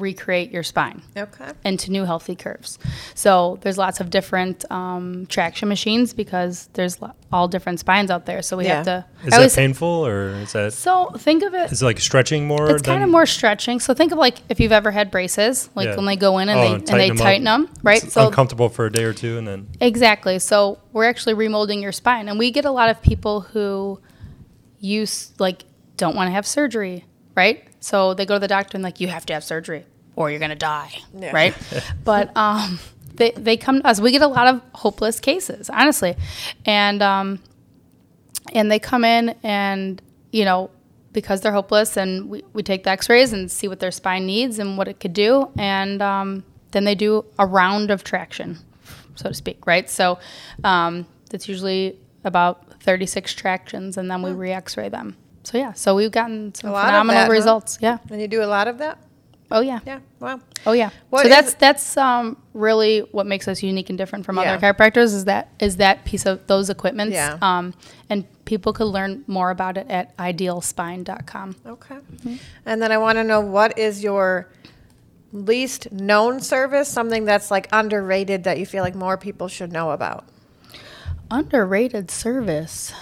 recreate 0.00 0.50
your 0.50 0.62
spine 0.62 1.02
Okay. 1.16 1.50
into 1.64 1.90
new 1.90 2.04
healthy 2.04 2.34
curves. 2.36 2.78
So 3.14 3.58
there's 3.62 3.76
lots 3.78 4.00
of 4.00 4.10
different 4.10 4.64
um, 4.70 5.26
traction 5.26 5.68
machines 5.68 6.12
because 6.14 6.68
there's 6.74 7.00
lo- 7.02 7.12
all 7.32 7.48
different 7.48 7.80
spines 7.80 8.10
out 8.10 8.26
there. 8.26 8.42
So 8.42 8.56
we 8.56 8.66
have 8.66 8.84
to. 8.86 9.04
Is 9.24 9.32
I 9.32 9.36
always- 9.36 9.54
that 9.54 9.60
painful 9.60 10.06
or 10.06 10.28
is 10.30 10.52
that 10.52 10.72
So 10.72 11.10
think 11.18 11.42
of 11.42 11.54
it. 11.54 11.70
is 11.72 11.82
it 11.82 11.84
like 11.84 12.00
stretching 12.00 12.46
more? 12.46 12.70
It's 12.70 12.82
kind 12.82 13.02
of 13.02 13.10
more 13.10 13.26
stretching. 13.26 13.80
So 13.80 13.94
think 13.94 14.12
of 14.12 14.18
like 14.18 14.38
if 14.48 14.60
you've 14.60 14.72
ever 14.72 14.90
had 14.90 15.10
braces, 15.10 15.68
like 15.74 15.86
Yeah. 15.88 15.96
when 15.96 16.06
they 16.06 16.16
go 16.16 16.38
in 16.38 16.48
and 16.48 16.58
Oh, 16.58 16.62
they 16.62 16.72
and 16.74 16.90
and 16.90 17.00
they 17.00 17.08
tighten 17.10 17.10
'em 17.10 17.16
up. 17.20 17.24
tighten 17.24 17.44
them, 17.44 17.68
right? 17.82 18.02
It's 18.04 18.12
so 18.14 18.26
uncomfortable 18.28 18.68
for 18.68 18.86
a 18.86 18.92
day 18.92 19.04
or 19.04 19.12
two, 19.12 19.38
and 19.38 19.46
then 19.46 19.66
Exactly. 19.80 20.38
So 20.38 20.78
we're 20.92 21.04
actually 21.08 21.34
remolding 21.34 21.82
your 21.82 21.92
spine, 21.92 22.28
and 22.28 22.38
we 22.38 22.50
get 22.50 22.64
a 22.64 22.70
lot 22.70 22.88
of 22.90 23.02
people 23.02 23.40
who 23.42 24.00
use 24.80 25.32
like 25.38 25.64
don't 25.96 26.14
want 26.14 26.28
to 26.28 26.32
have 26.32 26.46
surgery, 26.46 27.04
right? 27.34 27.64
So 27.80 28.14
they 28.14 28.26
go 28.26 28.34
to 28.34 28.40
the 28.40 28.48
doctor 28.48 28.76
and 28.76 28.84
like 28.84 29.00
you 29.00 29.08
have 29.08 29.24
to 29.26 29.32
have 29.34 29.44
surgery 29.44 29.84
or 30.16 30.30
you're 30.30 30.40
gonna 30.40 30.54
die, 30.56 30.90
Yeah. 31.16 31.32
right? 31.32 31.54
but 32.04 32.36
um, 32.36 32.78
they 33.14 33.30
they 33.32 33.56
come 33.56 33.80
to 33.82 33.86
us. 33.88 34.00
We 34.00 34.10
get 34.10 34.22
a 34.22 34.26
lot 34.28 34.46
of 34.48 34.60
hopeless 34.74 35.20
cases, 35.20 35.70
honestly, 35.70 36.16
and 36.64 37.02
um, 37.02 37.38
and 38.52 38.70
they 38.70 38.78
come 38.78 39.04
in 39.04 39.34
and 39.42 40.00
you 40.32 40.44
know 40.44 40.70
because 41.12 41.40
they're 41.40 41.52
hopeless 41.52 41.96
and 41.96 42.28
we, 42.28 42.44
we 42.52 42.62
take 42.62 42.84
the 42.84 42.90
x-rays 42.90 43.32
and 43.32 43.50
see 43.50 43.66
what 43.66 43.80
their 43.80 43.90
spine 43.90 44.26
needs 44.26 44.58
and 44.58 44.76
what 44.76 44.86
it 44.88 45.00
could 45.00 45.12
do 45.14 45.50
and 45.58 46.02
um, 46.02 46.44
then 46.72 46.84
they 46.84 46.94
do 46.94 47.24
a 47.38 47.46
round 47.46 47.90
of 47.90 48.04
traction 48.04 48.58
so 49.16 49.28
to 49.30 49.34
speak 49.34 49.66
right 49.66 49.88
so 49.88 50.18
um, 50.64 51.06
that's 51.30 51.48
usually 51.48 51.98
about 52.24 52.80
36 52.82 53.34
tractions 53.34 53.96
and 53.96 54.10
then 54.10 54.22
we 54.22 54.30
re-x-ray 54.32 54.88
them 54.90 55.16
so 55.48 55.56
yeah 55.58 55.72
so 55.72 55.94
we've 55.94 56.10
gotten 56.20 56.54
some 56.54 56.70
A 56.70 56.72
lot 56.72 56.84
of 56.84 56.88
phenomenal 56.90 57.22
that, 57.22 57.26
huh? 57.26 57.32
results 57.32 57.78
yeah 57.80 57.98
And 58.10 58.20
you 58.20 58.28
do 58.28 58.42
a 58.42 58.50
lot 58.56 58.66
of 58.68 58.76
that? 58.78 58.96
oh 59.50 59.60
yeah 59.70 59.80
Yeah. 59.86 60.00
Wow. 60.20 60.40
Oh 60.66 60.72
yeah. 60.72 60.90
What 61.10 61.22
so 61.22 61.28
that's 61.28 61.54
that's 61.54 61.96
um, 61.96 62.36
really 62.52 62.94
what 63.16 63.24
makes 63.32 63.46
us 63.48 63.62
unique 63.62 63.88
and 63.88 63.96
different 63.96 64.24
from 64.26 64.36
Yeah. 64.36 64.42
other 64.42 64.58
chiropractors 64.60 65.10
is 65.18 65.24
that 65.26 65.44
is 65.66 65.76
that 65.76 66.04
piece 66.04 66.26
of 66.26 66.36
those 66.48 66.68
equipments. 66.76 67.14
Yeah. 67.14 67.38
Um, 67.40 67.72
and 68.10 68.24
people 68.44 68.72
could 68.72 68.90
learn 68.98 69.12
more 69.26 69.50
about 69.50 69.76
it 69.78 69.86
at 69.88 70.14
idealspine.com. 70.18 71.56
Okay. 71.74 71.94
Mm-hmm. 71.94 72.36
And 72.66 72.82
then 72.82 72.90
I 72.92 72.98
want 72.98 73.16
to 73.16 73.24
know 73.24 73.40
what 73.40 73.78
is 73.78 74.02
your 74.02 74.48
least 75.32 75.92
known 75.92 76.40
service, 76.40 76.88
something 76.88 77.24
that's 77.24 77.50
like 77.50 77.68
underrated 77.72 78.44
that 78.44 78.58
you 78.58 78.66
feel 78.66 78.82
like 78.82 78.96
more 78.96 79.16
people 79.16 79.46
should 79.48 79.70
know 79.72 79.92
about? 79.92 80.24
Underrated 81.30 82.10
service. 82.10 82.92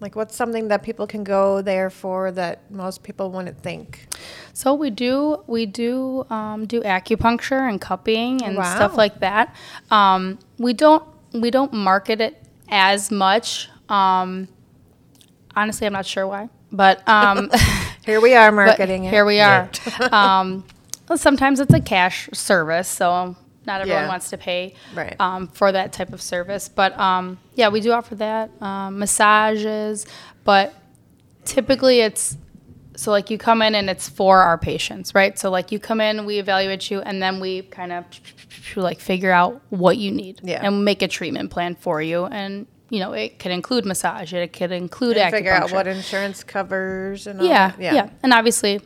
Like 0.00 0.16
what's 0.16 0.34
something 0.34 0.68
that 0.68 0.82
people 0.82 1.06
can 1.06 1.22
go 1.22 1.62
there 1.62 1.88
for 1.88 2.32
that 2.32 2.70
most 2.70 3.02
people 3.04 3.30
wouldn't 3.30 3.58
think? 3.62 4.08
So 4.52 4.74
we 4.74 4.90
do 4.90 5.42
we 5.46 5.64
do 5.66 6.26
um, 6.28 6.66
do 6.66 6.80
acupuncture 6.82 7.68
and 7.68 7.80
cupping 7.80 8.42
and 8.42 8.56
Wow. 8.56 8.74
stuff 8.74 8.96
like 8.96 9.20
that. 9.20 9.54
Um, 9.90 10.38
we 10.58 10.72
don't 10.72 11.04
we 11.32 11.50
don't 11.50 11.72
market 11.72 12.20
it 12.20 12.42
as 12.68 13.10
much. 13.12 13.68
Um, 13.88 14.48
honestly, 15.54 15.86
I'm 15.86 15.92
not 15.92 16.06
sure 16.06 16.26
why, 16.26 16.48
but 16.72 17.06
um, 17.08 17.50
Here 18.04 18.20
we 18.20 18.34
are 18.34 18.50
marketing 18.50 19.04
it. 19.04 19.10
Here 19.10 19.24
we 19.24 19.38
are. 19.40 19.70
um, 20.10 20.64
sometimes 21.14 21.60
it's 21.60 21.72
a 21.72 21.80
cash 21.80 22.28
service, 22.32 22.88
so 22.88 23.36
not 23.66 23.80
everyone 23.80 24.02
Yeah. 24.04 24.08
wants 24.08 24.30
to 24.30 24.38
pay 24.38 24.74
Right. 24.94 25.14
um, 25.20 25.48
for 25.48 25.72
that 25.72 25.92
type 25.92 26.12
of 26.12 26.20
service. 26.22 26.68
But 26.68 26.98
um, 26.98 27.38
yeah, 27.54 27.68
we 27.68 27.80
do 27.80 27.92
offer 27.92 28.14
that 28.16 28.50
um, 28.62 28.98
massages, 28.98 30.06
but 30.44 30.74
typically 31.44 32.00
it's 32.00 32.36
so 32.94 33.10
like 33.10 33.30
you 33.30 33.38
come 33.38 33.62
in 33.62 33.74
and 33.74 33.88
it's 33.88 34.08
for 34.08 34.40
our 34.42 34.58
patients, 34.58 35.14
right? 35.14 35.38
So 35.38 35.50
like 35.50 35.72
you 35.72 35.78
come 35.78 36.00
in, 36.00 36.26
we 36.26 36.38
evaluate 36.38 36.90
you, 36.90 37.00
and 37.00 37.22
then 37.22 37.40
we 37.40 37.62
kind 37.62 37.90
of 37.90 38.04
like 38.76 39.00
figure 39.00 39.32
out 39.32 39.62
what 39.70 39.96
you 39.96 40.10
need 40.10 40.40
Yeah. 40.44 40.60
and 40.62 40.84
make 40.84 41.00
a 41.02 41.08
treatment 41.08 41.50
plan 41.50 41.74
for 41.74 42.02
you. 42.02 42.26
And 42.26 42.66
you 42.90 42.98
know, 43.00 43.12
it 43.14 43.38
could 43.38 43.50
include 43.50 43.86
massage, 43.86 44.34
it 44.34 44.52
could 44.52 44.70
include 44.70 45.16
And 45.16 45.32
figure 45.32 45.52
out 45.52 45.72
what 45.72 45.86
insurance 45.86 46.44
covers 46.44 47.26
and 47.26 47.40
all 47.40 47.46
Yeah, 47.46 47.70
that. 47.70 47.80
yeah, 47.80 48.10
And 48.22 48.34
obviously, 48.34 48.82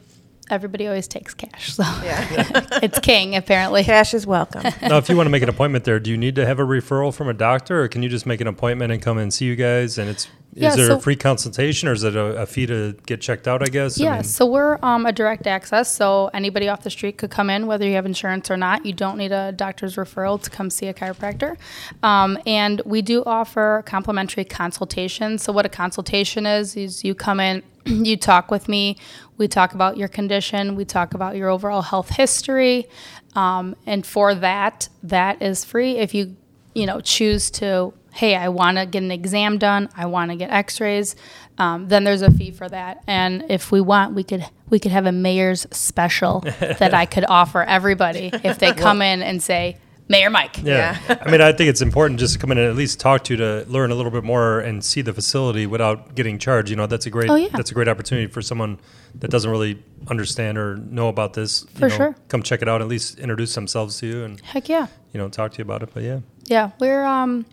everybody 0.51 0.87
always 0.87 1.09
takes 1.09 1.35
cash, 1.35 1.73
so 1.75 1.83
Yeah. 2.05 2.27
it's 2.83 2.99
king 3.01 3.35
apparently. 3.37 3.85
Cash 3.85 4.15
is 4.15 4.27
welcome. 4.27 4.63
now, 4.83 4.99
if 4.99 5.09
you 5.09 5.17
want 5.17 5.27
to 5.27 5.31
make 5.31 5.43
an 5.43 5.49
appointment 5.49 5.85
there, 5.85 5.99
do 6.01 6.11
you 6.11 6.17
need 6.17 6.35
to 6.37 6.47
have 6.47 6.59
a 6.59 6.65
referral 6.65 7.13
from 7.15 7.29
a 7.29 7.35
doctor, 7.35 7.83
or 7.83 7.89
can 7.89 8.03
you 8.03 8.09
just 8.09 8.27
make 8.27 8.41
an 8.41 8.47
appointment 8.47 8.93
and 8.93 9.03
come 9.03 9.19
and 9.19 9.33
see 9.33 9.45
you 9.45 9.57
guys? 9.57 9.99
And 9.99 10.09
it's 10.11 10.29
Yeah, 10.55 10.69
is 10.71 10.77
there 10.77 10.87
so- 10.87 10.97
a 10.97 11.01
free 11.01 11.17
consultation, 11.17 11.89
or 11.89 11.93
is 11.93 12.03
it 12.05 12.15
a, 12.17 12.43
a 12.43 12.47
fee 12.47 12.67
to 12.67 12.97
get 13.07 13.21
checked 13.21 13.47
out? 13.49 13.63
I 13.63 13.67
guess. 13.67 14.01
I 14.01 14.05
Yeah, 14.05 14.15
mean, 14.15 14.25
so 14.25 14.47
we're 14.47 14.79
um, 14.83 15.05
a 15.07 15.13
direct 15.13 15.47
access, 15.47 15.93
so 15.93 16.31
anybody 16.33 16.69
off 16.69 16.83
the 16.83 16.91
street 16.91 17.19
could 17.19 17.31
come 17.31 17.51
in, 17.51 17.67
whether 17.67 17.85
you 17.87 17.95
have 17.95 18.07
insurance 18.07 18.51
or 18.51 18.57
not. 18.57 18.87
You 18.87 18.93
don't 18.93 19.19
need 19.19 19.33
a 19.33 19.53
doctor's 19.53 19.97
referral 19.97 20.41
to 20.43 20.49
come 20.51 20.71
see 20.71 20.87
a 20.87 20.95
chiropractor. 20.95 21.57
Um, 22.03 22.39
and 22.47 22.81
we 22.87 23.03
do 23.03 23.23
offer 23.25 23.83
complimentary 23.87 24.45
consultations. 24.45 25.43
So, 25.43 25.53
what 25.53 25.67
a 25.67 25.69
consultation 25.71 26.47
is, 26.47 26.77
is 26.77 27.05
you 27.05 27.15
come 27.15 27.41
in, 27.41 27.63
you 27.85 28.17
talk 28.17 28.51
with 28.51 28.69
me, 28.69 28.97
we 29.39 29.49
talk 29.49 29.75
about 29.75 29.97
your 29.97 30.09
condition, 30.09 30.77
we 30.77 30.85
talk 30.85 31.15
about 31.15 31.37
your 31.37 31.49
overall 31.49 31.83
health 31.83 32.11
history. 32.11 32.89
Um, 33.35 33.77
and 33.87 34.05
for 34.07 34.35
that, 34.35 34.89
that 35.03 35.43
is 35.43 35.65
free. 35.65 35.99
If 35.99 36.15
you, 36.15 36.37
you 36.75 36.87
know, 36.87 37.01
choose 37.01 37.51
to 37.53 37.93
hey, 38.17 38.35
I 38.35 38.49
want 38.49 38.79
to 38.79 38.87
get 38.87 39.03
an 39.03 39.11
exam 39.11 39.59
done, 39.59 39.91
I 39.95 40.07
want 40.07 40.31
to 40.31 40.37
get 40.37 40.51
X-rays, 40.51 41.17
um, 41.59 41.89
then 41.89 42.05
there's 42.05 42.23
a 42.23 42.31
fee 42.31 42.51
for 42.51 42.67
that. 42.67 43.05
And 43.07 43.45
if 43.51 43.71
we 43.71 43.83
want, 43.83 44.15
we 44.15 44.25
could 44.25 44.47
we 44.71 44.79
could 44.79 44.91
have 44.91 45.07
a 45.07 45.13
mayor's 45.13 45.67
special 45.71 46.41
that 46.61 46.95
I 46.95 47.07
could 47.07 47.25
offer 47.29 47.63
everybody 47.63 48.31
if 48.43 48.59
they 48.59 48.73
come 48.73 49.03
in 49.03 49.23
and 49.23 49.43
say, 49.43 49.77
Mayor 50.09 50.31
Mike. 50.31 50.63
Yeah. 50.63 50.99
I 51.21 51.31
mean, 51.31 51.41
I 51.41 51.53
think 51.53 51.69
it's 51.69 51.83
important 51.83 52.21
just 52.21 52.35
to 52.35 52.39
come 52.39 52.53
in 52.53 52.59
and 52.59 52.69
at 52.69 52.77
least 52.77 53.01
talk 53.01 53.25
to 53.25 53.33
you 53.33 53.37
to 53.39 53.65
learn 53.69 53.91
a 53.91 53.95
little 53.95 54.13
bit 54.13 54.23
more 54.23 54.61
and 54.61 54.85
see 54.85 55.03
the 55.03 55.13
facility 55.13 55.67
without 55.67 56.15
getting 56.15 56.39
charged. 56.39 56.71
You 56.71 56.77
know, 56.77 56.87
that's 56.87 57.07
a 57.07 57.11
great 57.11 57.29
Oh, 57.29 57.35
yeah. 57.35 57.49
that's 57.53 57.71
a 57.73 57.75
great 57.75 57.89
opportunity 57.89 58.29
for 58.31 58.41
someone 58.41 58.79
that 59.17 59.31
doesn't 59.31 59.51
really 59.51 59.83
understand 60.09 60.59
or 60.59 60.77
know 60.77 61.09
about 61.09 61.33
this. 61.35 61.63
you 61.75 61.79
For 61.81 61.89
know, 61.89 61.97
sure. 61.97 62.17
Come 62.29 62.43
check 62.45 62.63
it 62.63 62.69
out. 62.69 62.81
At 62.83 62.89
least 62.89 63.19
introduce 63.19 63.55
themselves 63.55 63.99
to 63.99 64.07
you 64.07 64.25
and 64.25 64.41
Heck 64.43 64.69
yeah. 64.69 64.87
you 65.13 65.19
know 65.19 65.29
talk 65.29 65.53
to 65.53 65.59
you 65.59 65.63
about 65.65 65.83
it. 65.83 65.91
But 65.93 66.05
yeah, 66.05 66.21
Yeah, 66.45 66.71
we're 66.79 67.05
um 67.05 67.45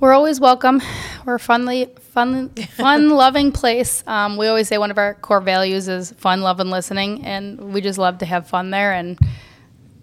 we're 0.00 0.12
always 0.12 0.38
welcome. 0.38 0.82
We're 1.24 1.36
a 1.36 1.38
funly 1.38 1.98
fun 1.98 2.50
fun 2.50 3.08
loving 3.24 3.52
place. 3.52 4.04
Um, 4.06 4.36
we 4.36 4.46
always 4.48 4.68
say 4.68 4.76
one 4.76 4.90
of 4.90 4.98
our 4.98 5.14
core 5.14 5.40
values 5.40 5.88
is 5.88 6.10
fun, 6.12 6.42
love, 6.42 6.60
and 6.60 6.70
listening, 6.70 7.24
and 7.24 7.72
we 7.72 7.80
just 7.80 7.98
love 7.98 8.18
to 8.18 8.26
have 8.26 8.46
fun 8.46 8.70
there. 8.70 8.92
And 8.92 9.18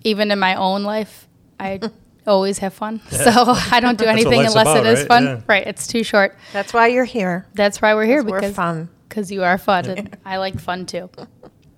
even 0.03 0.31
in 0.31 0.39
my 0.39 0.55
own 0.55 0.83
life, 0.83 1.27
I 1.59 1.79
always 2.27 2.59
have 2.59 2.73
fun. 2.73 3.01
So 3.09 3.31
I 3.71 3.79
don't 3.79 3.97
do 3.97 4.05
anything 4.15 4.39
unless 4.45 4.53
about, 4.67 4.77
it 4.77 4.85
is 4.85 4.99
right? 4.99 5.07
fun. 5.07 5.23
Yeah. 5.23 5.41
Right? 5.47 5.67
It's 5.67 5.87
too 5.87 6.03
short. 6.03 6.37
That's 6.53 6.73
why 6.73 6.87
you're 6.87 7.05
here. 7.05 7.45
That's 7.53 7.81
why 7.81 7.93
we're 7.95 8.05
here 8.05 8.21
'Cause 8.23 8.31
we're 8.31 8.39
because 8.41 8.55
fun. 8.55 8.89
Because 9.09 9.31
you 9.31 9.43
are 9.43 9.57
fun, 9.57 9.85
and 9.85 10.17
I 10.25 10.37
like 10.37 10.59
fun 10.59 10.85
too. 10.87 11.07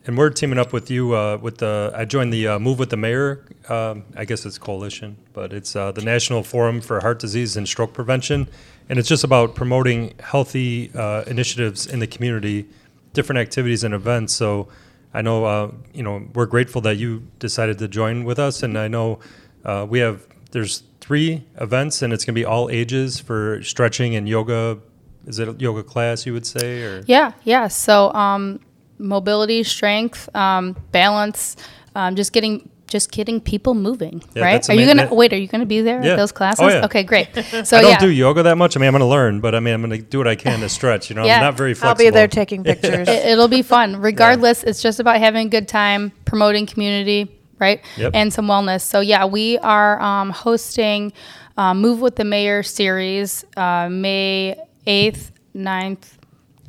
and 0.07 0.17
we're 0.17 0.29
teaming 0.29 0.57
up 0.57 0.71
with 0.71 0.89
you 0.89 1.13
uh, 1.15 1.38
with 1.41 1.57
the. 1.57 1.91
I 1.93 2.05
joined 2.05 2.31
the 2.31 2.47
uh, 2.47 2.59
Move 2.59 2.79
with 2.79 2.89
the 2.91 2.97
Mayor. 2.97 3.43
Um, 3.67 4.03
I 4.15 4.23
guess 4.23 4.45
it's 4.45 4.57
coalition, 4.57 5.17
but 5.33 5.51
it's 5.51 5.75
uh, 5.75 5.91
the 5.91 6.01
National 6.01 6.43
Forum 6.43 6.79
for 6.79 7.01
Heart 7.01 7.19
Disease 7.19 7.57
and 7.57 7.67
Stroke 7.67 7.91
Prevention, 7.93 8.47
and 8.88 8.97
it's 8.97 9.09
just 9.09 9.25
about 9.25 9.53
promoting 9.53 10.13
healthy 10.21 10.91
uh, 10.95 11.23
initiatives 11.27 11.85
in 11.88 11.99
the 11.99 12.07
community, 12.07 12.67
different 13.13 13.39
activities 13.39 13.83
and 13.83 13.93
events. 13.93 14.33
So. 14.33 14.67
I 15.15 15.21
know, 15.21 15.45
uh, 15.45 15.71
you 15.93 16.04
know, 16.04 16.28
we're 16.34 16.45
grateful 16.45 16.82
that 16.82 16.97
you 16.97 17.25
decided 17.39 17.80
to 17.80 17.88
join 17.88 18.25
with 18.25 18.38
us, 18.38 18.63
and 18.63 18.78
I 18.78 18.89
know 18.89 19.19
uh, 19.63 19.88
we 19.89 19.99
have 19.99 20.28
there's 20.51 20.84
three 20.99 21.45
events, 21.62 22.01
and 22.01 22.12
it's 22.12 22.25
going 22.25 22.36
to 22.36 22.39
be 22.39 22.43
all 22.43 22.69
ages 22.69 23.19
for 23.19 23.63
stretching 23.63 24.15
and 24.15 24.28
yoga. 24.28 24.78
Is 25.25 25.39
it 25.39 25.47
a 25.47 25.54
yoga 25.54 25.84
class 25.84 26.25
you 26.25 26.34
would 26.34 26.45
say, 26.45 26.82
or 26.84 27.04
Yeah, 27.08 27.32
yeah. 27.45 27.69
So 27.69 28.12
um, 28.13 28.60
mobility, 28.97 29.63
strength, 29.63 30.34
um, 30.36 30.75
balance, 30.91 31.56
um, 31.95 32.17
just 32.17 32.34
getting 32.34 32.69
just 32.88 33.12
getting 33.12 33.41
people 33.41 33.74
moving, 33.74 34.24
Yeah, 34.36 34.43
right? 34.43 34.69
Are 34.69 34.74
you 34.74 34.86
gonna 34.86 35.08
that- 35.08 35.15
wait? 35.15 35.34
Are 35.34 35.38
you 35.38 35.48
gonna 35.48 35.65
be 35.65 35.82
there 35.82 36.04
Yeah. 36.04 36.12
at 36.12 36.17
those 36.17 36.32
classes? 36.32 36.62
Oh, 36.63 36.67
yeah. 36.69 36.86
Okay, 36.86 37.04
great. 37.04 37.30
So 37.65 37.78
I 37.78 37.82
don't 37.82 37.91
yeah, 37.91 38.00
do 38.00 38.10
yoga 38.10 38.43
that 38.43 38.58
much. 38.58 38.76
I 38.76 38.80
mean, 38.80 38.88
I'm 38.88 38.93
going 38.93 39.00
to 39.02 39.06
learn, 39.08 39.39
but 39.39 39.56
I 39.56 39.60
mean, 39.60 39.74
I'm 39.74 39.82
going 39.82 39.98
to 40.00 40.06
do 40.06 40.17
what 40.19 40.28
I 40.28 40.36
can 40.36 40.60
to 40.60 40.69
stretch. 40.69 41.10
You 41.10 41.15
know, 41.15 41.26
Yeah. 41.26 41.36
I'm 41.38 41.41
not 41.41 41.58
very 41.58 41.74
flexible. 41.74 41.89
I'll 41.89 41.95
flexible. 41.95 42.12
be 42.12 42.15
there 42.15 42.28
taking 42.28 42.63
pictures. 42.71 43.08
it, 43.08 43.26
it'll 43.26 43.48
be 43.48 43.62
fun. 43.62 43.95
Regardless, 43.98 44.63
it's 44.63 44.82
just 44.82 45.00
about 45.00 45.17
having 45.19 45.48
a 45.48 45.50
good 45.50 45.67
time, 45.67 46.12
promoting 46.26 46.65
community, 46.67 47.32
right? 47.60 47.82
Yep. 47.98 48.12
And 48.13 48.32
some 48.34 48.48
wellness. 48.48 48.82
So 48.82 49.00
yeah, 49.00 49.26
we 49.26 49.58
are 49.60 50.00
um, 50.02 50.30
hosting 50.30 51.12
uh, 51.58 51.74
Move 51.74 52.02
with 52.02 52.17
the 52.17 52.26
Mayor 52.26 52.62
series 52.63 53.45
uh, 53.58 53.88
May 53.89 54.56
eighth, 54.86 55.32
9th, 55.56 56.14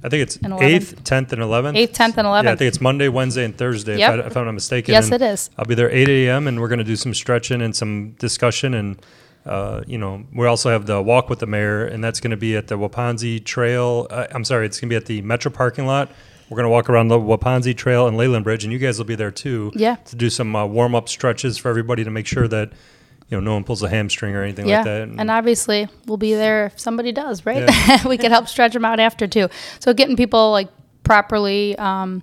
I 0.06 0.08
think 0.08 0.22
it's 0.22 0.36
And 0.36 0.52
8th, 0.52 1.02
10th, 1.02 1.32
and 1.32 1.42
11th. 1.42 1.74
8th, 1.76 1.92
10th, 1.92 2.16
and 2.16 2.26
Yeah, 2.28 2.32
I 2.32 2.42
11th. 2.42 2.58
think 2.58 2.68
it's 2.68 2.80
Monday, 2.80 3.08
Wednesday, 3.08 3.44
and 3.44 3.58
Thursday, 3.58 3.98
Yep. 3.98 4.14
if, 4.20 4.24
I, 4.24 4.26
if 4.28 4.36
I'm 4.36 4.44
not 4.44 4.52
mistaken. 4.52 4.92
Yes, 4.92 5.06
And 5.10 5.20
it 5.20 5.22
is. 5.22 5.50
I'll 5.58 5.64
be 5.64 5.74
there 5.74 5.90
8 5.90 6.08
a.m., 6.08 6.46
and 6.46 6.60
we're 6.60 6.68
going 6.68 6.78
to 6.78 6.84
do 6.84 6.94
some 6.94 7.12
stretching 7.12 7.60
and 7.60 7.74
some 7.74 8.10
discussion. 8.20 8.72
And, 8.74 9.02
uh, 9.44 9.82
you 9.84 9.98
know, 9.98 10.22
we 10.32 10.46
also 10.46 10.70
have 10.70 10.86
the 10.86 11.02
Walk 11.02 11.28
with 11.28 11.40
the 11.40 11.46
Mayor, 11.46 11.84
and 11.84 12.04
that's 12.04 12.20
going 12.20 12.30
to 12.30 12.36
be 12.36 12.54
at 12.56 12.68
the 12.68 12.78
Wauponsee 12.78 13.44
Trail. 13.44 14.06
Uh, 14.08 14.28
I'm 14.30 14.44
sorry, 14.44 14.66
it's 14.66 14.78
going 14.78 14.88
to 14.90 14.92
be 14.92 14.96
at 14.96 15.06
the 15.06 15.22
Metro 15.22 15.50
parking 15.50 15.86
lot 15.86 16.08
we're 16.48 16.56
gonna 16.56 16.68
walk 16.68 16.88
around 16.88 17.08
the 17.08 17.18
Wauponsee 17.18 17.76
Trail 17.76 18.06
and 18.06 18.16
Leyland 18.16 18.44
Bridge, 18.44 18.62
and 18.62 18.72
you 18.72 18.78
guys 18.78 18.98
will 18.98 19.04
be 19.04 19.16
there 19.16 19.32
too. 19.32 19.72
Yeah. 19.74 19.96
To 19.96 20.14
do 20.14 20.30
some 20.30 20.54
uh, 20.54 20.64
warm 20.64 20.94
up 20.94 21.08
stretches 21.08 21.58
for 21.58 21.68
everybody 21.68 22.04
to 22.04 22.10
make 22.10 22.26
sure 22.26 22.46
that 22.46 22.70
you 23.28 23.36
know 23.36 23.40
no 23.40 23.54
one 23.54 23.64
pulls 23.64 23.82
a 23.82 23.88
hamstring 23.88 24.34
or 24.34 24.42
anything 24.42 24.66
yeah. 24.66 24.76
like 24.76 24.84
that. 24.84 25.02
And 25.02 25.30
obviously, 25.30 25.88
we'll 26.06 26.16
be 26.16 26.34
there 26.34 26.66
if 26.66 26.78
somebody 26.78 27.12
does, 27.12 27.44
right? 27.44 27.68
Yeah. 27.68 28.06
we 28.08 28.18
can 28.18 28.30
help 28.30 28.48
stretch 28.48 28.72
them 28.72 28.84
out 28.84 29.00
after 29.00 29.26
too. 29.26 29.48
So 29.80 29.92
getting 29.92 30.16
people 30.16 30.52
like 30.52 30.68
properly, 31.02 31.76
um, 31.78 32.22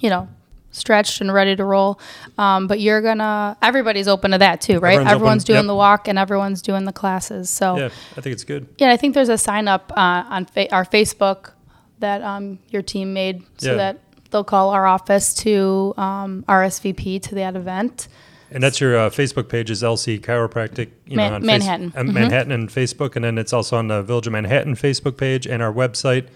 you 0.00 0.10
know, 0.10 0.28
stretched 0.70 1.20
and 1.20 1.32
ready 1.32 1.56
to 1.56 1.64
roll. 1.64 1.98
Um, 2.36 2.66
but 2.66 2.80
you're 2.80 3.00
gonna. 3.00 3.56
Everybody's 3.62 4.08
open 4.08 4.32
to 4.32 4.38
that 4.38 4.60
too, 4.60 4.80
right? 4.80 4.98
Everyone's 4.98 5.44
open, 5.44 5.54
doing 5.54 5.64
yep. 5.64 5.68
the 5.68 5.74
walk 5.74 6.08
and 6.08 6.18
everyone's 6.18 6.62
doing 6.62 6.84
the 6.84 6.92
classes. 6.92 7.48
So 7.48 7.76
yeah, 7.76 7.90
I 8.16 8.20
think 8.20 8.34
it's 8.34 8.44
good. 8.44 8.68
Yeah, 8.78 8.90
I 8.90 8.96
think 8.96 9.14
there's 9.14 9.30
a 9.30 9.38
sign 9.38 9.66
up 9.68 9.92
uh, 9.96 10.24
on 10.28 10.44
fa- 10.44 10.72
our 10.74 10.84
Facebook 10.84 11.52
that 12.00 12.22
um, 12.22 12.58
your 12.68 12.82
team 12.82 13.12
made 13.12 13.42
so 13.58 13.72
Yeah. 13.72 13.76
that 13.76 14.00
they'll 14.30 14.44
call 14.44 14.70
our 14.70 14.86
office 14.86 15.34
to 15.34 15.94
um, 15.96 16.44
RSVP 16.48 17.22
to 17.22 17.34
that 17.36 17.56
event. 17.56 18.08
And 18.50 18.62
that's 18.62 18.80
your 18.80 18.96
uh, 18.96 19.10
Facebook 19.10 19.48
page 19.48 19.70
is 19.70 19.82
LC 19.82 20.20
Chiropractic, 20.20 20.88
you 21.06 21.16
Man- 21.16 21.30
know, 21.30 21.36
on 21.36 21.46
Manhattan. 21.46 21.90
Face- 21.90 22.00
uh, 22.00 22.04
Manhattan 22.04 22.52
and 22.52 22.68
Facebook, 22.68 23.14
and 23.16 23.24
then 23.24 23.36
it's 23.38 23.52
also 23.52 23.76
on 23.76 23.88
the 23.88 24.02
Village 24.02 24.26
of 24.26 24.32
Manhattan 24.32 24.74
Facebook 24.74 25.16
page 25.16 25.46
and 25.46 25.62
our 25.62 25.72
website. 25.72 26.28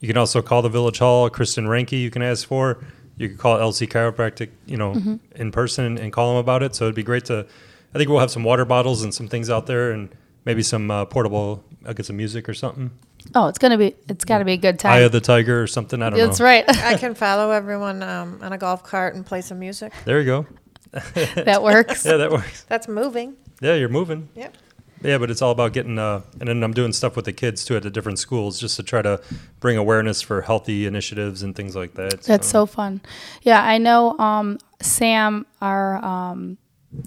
You 0.00 0.08
can 0.08 0.16
also 0.16 0.42
call 0.42 0.62
the 0.62 0.68
Village 0.68 0.98
Hall, 0.98 1.28
Kristen 1.30 1.68
Ranke. 1.68 1.92
You 1.92 2.10
can 2.10 2.22
ask 2.22 2.46
for. 2.46 2.82
You 3.16 3.28
can 3.28 3.36
call 3.36 3.58
LC 3.58 3.86
Chiropractic, 3.86 4.48
you 4.64 4.78
know, 4.78 5.18
in 5.36 5.52
person 5.52 5.98
and 5.98 6.10
call 6.10 6.30
them 6.30 6.38
about 6.38 6.62
it. 6.62 6.74
So 6.74 6.86
it'd 6.86 6.94
be 6.94 7.02
great 7.02 7.26
to. 7.26 7.46
I 7.94 7.98
think 7.98 8.08
we'll 8.08 8.20
have 8.20 8.30
some 8.30 8.44
water 8.44 8.64
bottles 8.64 9.02
and 9.02 9.12
some 9.12 9.28
things 9.28 9.50
out 9.50 9.66
there, 9.66 9.90
and 9.90 10.08
maybe 10.46 10.62
some 10.62 10.90
uh, 10.90 11.04
portable. 11.04 11.62
I'll 11.86 11.92
get 11.94 12.06
some 12.06 12.16
music 12.16 12.48
or 12.48 12.54
something. 12.54 12.90
Oh, 13.34 13.48
it's 13.48 13.58
gonna 13.58 13.76
be. 13.76 13.94
It's 14.08 14.24
got 14.24 14.38
to 14.38 14.44
be 14.44 14.52
a 14.54 14.56
good 14.56 14.76
Eye 14.76 15.00
time. 15.00 15.04
of 15.04 15.12
the 15.12 15.20
Tiger 15.20 15.62
or 15.62 15.66
something. 15.66 16.02
I 16.02 16.10
don't 16.10 16.18
That's 16.18 16.40
know. 16.40 16.46
That's 16.46 16.78
right. 16.78 16.84
I 16.84 16.96
can 16.96 17.14
follow 17.14 17.50
everyone 17.50 18.02
um, 18.02 18.38
on 18.40 18.52
a 18.52 18.58
golf 18.58 18.82
cart 18.82 19.14
and 19.14 19.24
play 19.26 19.42
some 19.42 19.58
music. 19.58 19.92
There 20.06 20.18
you 20.18 20.24
go. 20.26 20.46
that 21.14 21.62
works. 21.62 22.04
Yeah, 22.04 22.16
that 22.16 22.30
works. 22.30 22.64
That's 22.68 22.88
moving. 22.88 23.36
Yeah, 23.60 23.74
you're 23.74 23.88
moving. 23.88 24.28
Yep. 24.34 24.56
Yeah, 25.02 25.16
but 25.16 25.30
it's 25.30 25.40
all 25.40 25.50
about 25.50 25.72
getting, 25.72 25.98
uh, 25.98 26.20
and 26.40 26.48
then 26.48 26.62
I'm 26.62 26.74
doing 26.74 26.92
stuff 26.92 27.16
with 27.16 27.24
the 27.24 27.32
kids 27.32 27.64
too 27.64 27.74
at 27.76 27.82
the 27.82 27.90
different 27.90 28.18
schools 28.18 28.60
just 28.60 28.76
to 28.76 28.82
try 28.82 29.00
to 29.00 29.20
bring 29.58 29.78
awareness 29.78 30.20
for 30.20 30.42
healthy 30.42 30.86
initiatives 30.86 31.42
and 31.42 31.56
things 31.56 31.74
like 31.74 31.94
that. 31.94 32.22
That's 32.22 32.46
so 32.46 32.66
fun. 32.66 33.00
Yeah, 33.42 33.62
I 33.64 33.78
know. 33.78 34.18
Um, 34.18 34.58
Sam, 34.82 35.46
our 35.62 36.04
um, 36.04 36.58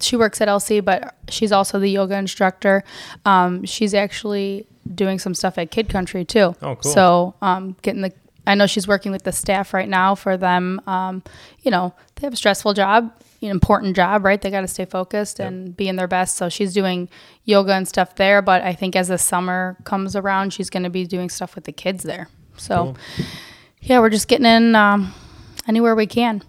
she 0.01 0.15
works 0.15 0.41
at 0.41 0.47
LC, 0.47 0.83
but 0.83 1.15
she's 1.29 1.51
also 1.51 1.79
the 1.79 1.89
yoga 1.89 2.17
instructor. 2.17 2.83
Um, 3.25 3.63
she's 3.65 3.93
actually 3.93 4.65
doing 4.93 5.19
some 5.19 5.33
stuff 5.33 5.57
at 5.57 5.71
Kid 5.71 5.89
Country 5.89 6.25
too. 6.25 6.55
Oh, 6.61 6.75
cool. 6.75 6.91
So 6.91 7.35
um, 7.41 7.75
getting 7.81 8.01
the. 8.01 8.13
I 8.45 8.55
know 8.55 8.67
she's 8.67 8.87
working 8.87 9.11
with 9.13 9.23
the 9.23 9.31
staff 9.31 9.73
right 9.73 9.87
now 9.87 10.15
for 10.15 10.35
them. 10.35 10.81
Um, 10.87 11.23
you 11.61 11.71
know, 11.71 11.93
they 12.15 12.27
have 12.27 12.33
a 12.33 12.37
stressful 12.37 12.73
job, 12.73 13.05
an 13.05 13.32
important 13.47 13.95
job, 13.95 14.23
right? 14.25 14.41
They 14.41 14.49
got 14.51 14.61
to 14.61 14.67
stay 14.67 14.85
focused 14.85 15.39
and 15.39 15.75
be 15.75 15.87
in 15.87 15.95
their 15.95 16.07
best. 16.07 16.37
So 16.37 16.49
she's 16.49 16.73
doing 16.73 17.09
yoga 17.45 17.73
and 17.73 17.87
stuff 17.87 18.15
there. 18.15 18.41
But 18.41 18.61
I 18.63 18.73
think 18.73 18.95
as 18.95 19.07
the 19.07 19.17
summer 19.17 19.77
comes 19.83 20.15
around, 20.15 20.53
she's 20.53 20.69
going 20.69 20.83
to 20.83 20.89
be 20.89 21.05
doing 21.05 21.29
stuff 21.29 21.55
with 21.55 21.63
the 21.65 21.71
kids 21.71 22.03
there. 22.03 22.29
So, 22.57 22.75
Cool. 23.17 23.25
yeah, 23.81 23.99
we're 23.99 24.09
just 24.09 24.27
getting 24.27 24.45
in 24.45 24.75
um, 24.75 25.13
anywhere 25.67 25.95
we 25.95 26.05
can 26.07 26.43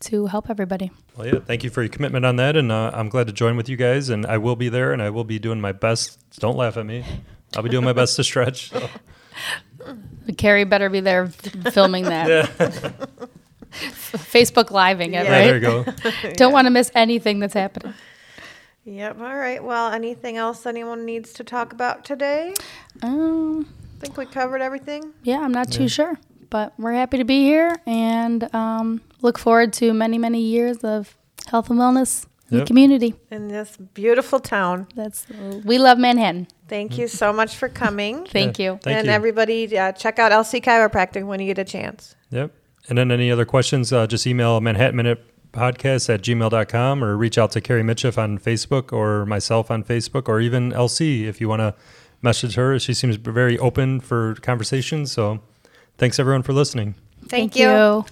to 0.00 0.26
help 0.26 0.50
everybody. 0.50 0.90
Well, 1.16 1.26
yeah, 1.26 1.38
thank 1.40 1.64
you 1.64 1.70
for 1.70 1.82
your 1.82 1.88
commitment 1.88 2.24
on 2.24 2.36
that, 2.36 2.56
and 2.56 2.70
uh, 2.70 2.92
I'm 2.94 3.08
glad 3.08 3.26
to 3.26 3.32
join 3.32 3.56
with 3.56 3.68
you 3.68 3.76
guys. 3.76 4.08
And 4.08 4.24
I 4.26 4.38
will 4.38 4.54
be 4.56 4.68
there, 4.68 4.92
and 4.92 5.02
I 5.02 5.10
will 5.10 5.24
be 5.24 5.38
doing 5.40 5.60
my 5.60 5.72
best. 5.72 6.18
Don't 6.38 6.56
laugh 6.56 6.76
at 6.76 6.86
me. 6.86 7.04
I'll 7.56 7.62
be 7.64 7.68
doing 7.68 7.84
my 7.84 7.92
best 7.92 8.14
to 8.16 8.24
stretch. 8.24 8.70
so. 8.70 8.88
Carrie 10.36 10.64
better 10.64 10.88
be 10.90 11.00
there 11.00 11.28
filming 11.28 12.04
that. 12.04 12.28
Yeah, 12.58 12.90
Facebook 13.78 14.70
living 14.70 15.14
it, 15.14 15.24
Yeah. 15.24 15.30
yeah, 15.30 15.30
right? 15.30 15.60
there 15.60 16.14
you 16.14 16.22
go. 16.30 16.32
Don't 16.34 16.52
want 16.52 16.66
to 16.66 16.70
miss 16.70 16.90
anything 16.94 17.38
that's 17.40 17.54
happening. 17.54 17.94
Yep. 18.84 19.20
All 19.20 19.36
right. 19.36 19.62
Well, 19.62 19.92
anything 19.92 20.36
else 20.36 20.64
anyone 20.64 21.04
needs 21.04 21.32
to 21.34 21.44
talk 21.44 21.72
about 21.72 22.04
today? 22.04 22.54
Um, 23.02 23.66
I 23.96 24.00
think 24.00 24.16
we 24.16 24.24
covered 24.26 24.62
everything. 24.62 25.12
yeah, 25.22 25.40
I'm 25.40 25.52
not 25.52 25.70
too 25.70 25.88
sure, 25.88 26.18
but 26.50 26.72
we're 26.78 26.94
happy 26.94 27.18
to 27.18 27.24
be 27.24 27.42
here 27.42 27.76
and 27.86 28.52
um, 28.54 29.00
look 29.20 29.38
forward 29.38 29.72
to 29.74 29.92
many, 29.92 30.16
many 30.18 30.40
years 30.40 30.78
of 30.78 31.16
health 31.48 31.68
and 31.68 31.78
wellness 31.78 32.24
in 32.50 32.60
the 32.60 32.64
community. 32.64 33.14
in 33.30 33.48
this 33.48 33.76
beautiful 33.76 34.40
town. 34.40 34.86
That's 34.94 35.26
we 35.64 35.76
love 35.78 35.98
Manhattan. 35.98 36.46
Thank 36.66 36.96
you 36.96 37.08
so 37.08 37.30
much 37.32 37.56
for 37.56 37.68
coming. 37.68 38.24
Thank 38.24 38.58
Yeah. 38.58 38.72
you. 38.72 38.78
Thank 38.82 38.96
and 38.98 39.06
you. 39.06 39.12
everybody, 39.12 39.76
uh, 39.78 39.92
check 39.92 40.18
out 40.18 40.32
LC 40.32 40.62
Chiropractic 40.62 41.26
when 41.26 41.40
you 41.40 41.46
get 41.46 41.58
a 41.58 41.64
chance. 41.64 42.14
Yep. 42.30 42.52
And 42.88 42.96
then 42.96 43.10
any 43.10 43.30
other 43.30 43.44
questions, 43.44 43.92
uh, 43.92 44.06
just 44.06 44.26
email 44.26 44.60
Manhattan 44.60 44.96
Minute 44.96 45.24
Podcast 45.52 46.12
at 46.12 46.22
gmail.com 46.22 47.04
or 47.04 47.16
reach 47.16 47.38
out 47.38 47.50
to 47.52 47.60
Carrie 47.60 47.82
Mitchell 47.82 48.12
on 48.16 48.38
Facebook 48.38 48.92
or 48.92 49.26
myself 49.26 49.70
on 49.70 49.82
Facebook 49.84 50.28
or 50.28 50.40
even 50.40 50.72
LC 50.72 51.24
if 51.24 51.40
you 51.40 51.48
want 51.48 51.60
to 51.60 51.74
message 52.22 52.54
her. 52.54 52.78
She 52.78 52.94
seems 52.94 53.16
very 53.16 53.58
open 53.58 54.00
for 54.00 54.34
conversations. 54.36 55.12
So 55.12 55.40
thanks 55.96 56.18
everyone 56.18 56.42
for 56.42 56.52
listening. 56.52 56.94
Thank, 57.28 57.56
you. 57.56 58.04